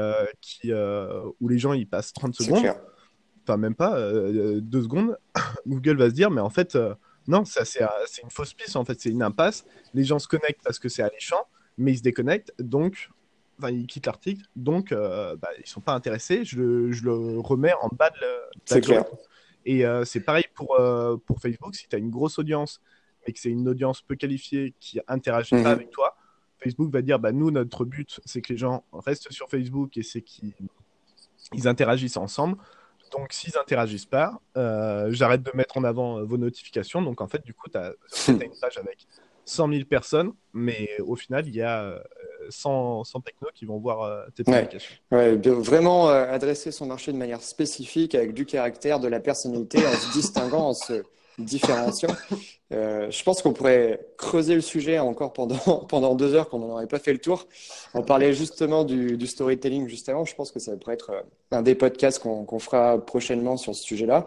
qui 0.42 0.72
où 0.74 1.48
les 1.48 1.58
gens 1.58 1.72
ils 1.72 1.88
passent 1.88 2.12
30 2.12 2.34
secondes, 2.34 2.74
enfin 3.42 3.56
même 3.56 3.74
pas 3.74 3.98
deux 4.60 4.82
secondes, 4.82 5.16
Google 5.66 5.96
va 5.96 6.10
se 6.10 6.14
dire 6.14 6.30
mais 6.30 6.42
en 6.42 6.50
fait 6.50 6.76
non, 7.30 7.44
ça 7.44 7.64
c'est 7.64 7.80
une 8.22 8.30
fausse 8.30 8.52
piste 8.52 8.76
en 8.76 8.84
fait, 8.84 9.00
c'est 9.00 9.10
une 9.10 9.22
impasse. 9.22 9.64
Les 9.94 10.04
gens 10.04 10.18
se 10.18 10.28
connectent 10.28 10.62
parce 10.62 10.78
que 10.78 10.88
c'est 10.88 11.02
alléchant, 11.02 11.46
mais 11.78 11.92
ils 11.92 11.98
se 11.98 12.02
déconnectent, 12.02 12.52
donc 12.58 13.08
enfin, 13.58 13.70
ils 13.70 13.86
quittent 13.86 14.06
l'article, 14.06 14.44
donc 14.56 14.92
euh, 14.92 15.36
bah, 15.36 15.48
ils 15.58 15.66
sont 15.66 15.80
pas 15.80 15.92
intéressés. 15.92 16.44
Je 16.44 16.58
le, 16.58 16.92
je 16.92 17.04
le 17.04 17.38
remets 17.38 17.72
en 17.80 17.88
bas 17.88 18.10
de 18.10 18.20
la. 18.20 18.26
C'est 18.64 18.80
clair. 18.80 19.04
Et 19.66 19.86
euh, 19.86 20.04
c'est 20.04 20.20
pareil 20.20 20.46
pour, 20.54 20.80
euh, 20.80 21.16
pour 21.18 21.40
Facebook. 21.40 21.74
Si 21.74 21.86
tu 21.86 21.94
as 21.94 21.98
une 21.98 22.10
grosse 22.10 22.38
audience, 22.38 22.80
mais 23.26 23.32
que 23.32 23.38
c'est 23.38 23.50
une 23.50 23.68
audience 23.68 24.02
peu 24.02 24.16
qualifiée 24.16 24.74
qui 24.80 25.00
interagit 25.06 25.50
pas 25.50 25.60
mhm. 25.60 25.66
avec 25.66 25.90
toi, 25.90 26.16
Facebook 26.58 26.90
va 26.90 27.02
dire 27.02 27.18
bah, 27.18 27.32
nous, 27.32 27.50
notre 27.50 27.84
but, 27.84 28.20
c'est 28.24 28.40
que 28.40 28.52
les 28.52 28.58
gens 28.58 28.84
restent 28.92 29.30
sur 29.30 29.48
Facebook 29.48 29.96
et 29.96 30.02
c'est 30.02 30.22
qu'ils 30.22 30.54
ils 31.52 31.68
interagissent 31.68 32.16
ensemble. 32.16 32.56
Donc, 33.10 33.32
s'ils 33.32 33.56
interagissent 33.58 34.06
pas, 34.06 34.40
euh, 34.56 35.08
j'arrête 35.10 35.42
de 35.42 35.50
mettre 35.54 35.76
en 35.76 35.84
avant 35.84 36.22
vos 36.24 36.36
notifications. 36.36 37.02
Donc, 37.02 37.20
en 37.20 37.28
fait, 37.28 37.44
du 37.44 37.54
coup, 37.54 37.68
tu 37.70 37.78
as, 37.78 37.92
une 38.28 38.38
page 38.60 38.78
avec 38.78 39.06
100 39.44 39.72
000 39.72 39.84
personnes, 39.84 40.32
mais 40.52 40.88
au 41.00 41.16
final, 41.16 41.46
il 41.48 41.54
y 41.54 41.62
a 41.62 42.00
100, 42.48 43.04
100 43.04 43.20
technos 43.20 43.48
qui 43.54 43.64
vont 43.64 43.78
voir 43.78 44.02
euh, 44.02 44.26
tes 44.34 44.44
publications. 44.44 44.94
Ouais, 45.10 45.36
vraiment 45.36 46.10
euh, 46.10 46.30
adresser 46.30 46.72
son 46.72 46.86
marché 46.86 47.12
de 47.12 47.16
manière 47.16 47.42
spécifique, 47.42 48.14
avec 48.14 48.34
du 48.34 48.46
caractère, 48.46 49.00
de 49.00 49.08
la 49.08 49.20
personnalité, 49.20 49.78
en 49.78 49.92
se 49.92 50.12
distinguant, 50.12 50.68
en 50.68 50.74
se 50.74 51.02
différenciant. 51.38 52.14
Euh, 52.72 53.10
je 53.10 53.24
pense 53.24 53.42
qu'on 53.42 53.52
pourrait 53.52 53.98
creuser 54.16 54.54
le 54.54 54.60
sujet 54.60 55.00
encore 55.00 55.32
pendant, 55.32 55.56
pendant 55.88 56.14
deux 56.14 56.36
heures, 56.36 56.48
qu'on 56.48 56.60
n'en 56.60 56.68
aurait 56.68 56.86
pas 56.86 57.00
fait 57.00 57.12
le 57.12 57.18
tour. 57.18 57.48
On 57.94 58.02
parlait 58.02 58.32
justement 58.32 58.84
du, 58.84 59.16
du, 59.16 59.26
storytelling 59.26 59.88
juste 59.88 60.08
avant. 60.08 60.24
Je 60.24 60.36
pense 60.36 60.52
que 60.52 60.60
ça 60.60 60.76
pourrait 60.76 60.94
être 60.94 61.10
un 61.50 61.62
des 61.62 61.74
podcasts 61.74 62.20
qu'on 62.20 62.58
fera 62.60 63.04
prochainement 63.04 63.56
sur 63.56 63.74
ce 63.74 63.82
sujet-là. 63.82 64.24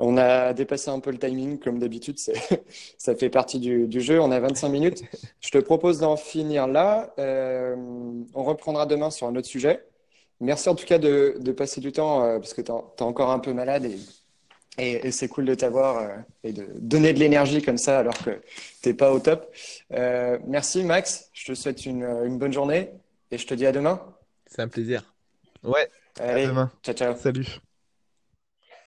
On 0.00 0.16
a 0.16 0.54
dépassé 0.54 0.90
un 0.90 1.00
peu 1.00 1.10
le 1.10 1.18
timing, 1.18 1.58
comme 1.58 1.80
d'habitude, 1.80 2.18
ça 2.98 3.14
fait 3.16 3.30
partie 3.30 3.58
du, 3.58 4.00
jeu. 4.00 4.20
On 4.20 4.30
a 4.30 4.38
25 4.38 4.68
minutes. 4.68 5.02
Je 5.40 5.50
te 5.50 5.58
propose 5.58 5.98
d'en 5.98 6.16
finir 6.16 6.68
là. 6.68 7.12
Euh, 7.18 7.74
on 8.34 8.44
reprendra 8.44 8.86
demain 8.86 9.10
sur 9.10 9.26
un 9.26 9.34
autre 9.34 9.48
sujet. 9.48 9.84
Merci 10.40 10.68
en 10.68 10.76
tout 10.76 10.86
cas 10.86 10.98
de, 10.98 11.52
passer 11.52 11.80
du 11.80 11.90
temps, 11.90 12.22
euh, 12.22 12.38
parce 12.38 12.54
que 12.54 12.62
tu 12.62 12.70
es, 12.70 13.02
encore 13.02 13.30
un 13.32 13.40
peu 13.40 13.52
malade 13.52 13.86
et, 13.86 13.98
c'est 15.10 15.28
cool 15.28 15.44
de 15.44 15.54
t'avoir 15.54 15.98
euh, 15.98 16.16
et 16.44 16.52
de 16.52 16.66
donner 16.76 17.12
de 17.12 17.18
l'énergie 17.18 17.62
comme 17.62 17.78
ça 17.78 17.98
alors 17.98 18.16
que 18.18 18.30
tu 18.82 18.88
n'es 18.88 18.94
pas 18.94 19.12
au 19.12 19.18
top. 19.18 19.52
merci 20.46 20.84
Max, 20.84 21.30
je 21.32 21.52
te 21.52 21.54
souhaite 21.54 21.86
une, 21.86 22.04
une, 22.04 22.38
bonne 22.38 22.52
journée 22.52 22.90
et 23.30 23.38
je 23.38 23.46
te 23.46 23.54
dis 23.54 23.66
à 23.66 23.72
demain. 23.72 24.00
C'est 24.46 24.62
un 24.62 24.68
plaisir. 24.68 25.14
Ouais, 25.62 25.88
Allez, 26.20 26.44
à 26.44 26.48
demain. 26.48 26.72
Ciao, 26.82 26.94
ciao. 26.94 27.16
Salut. 27.16 27.60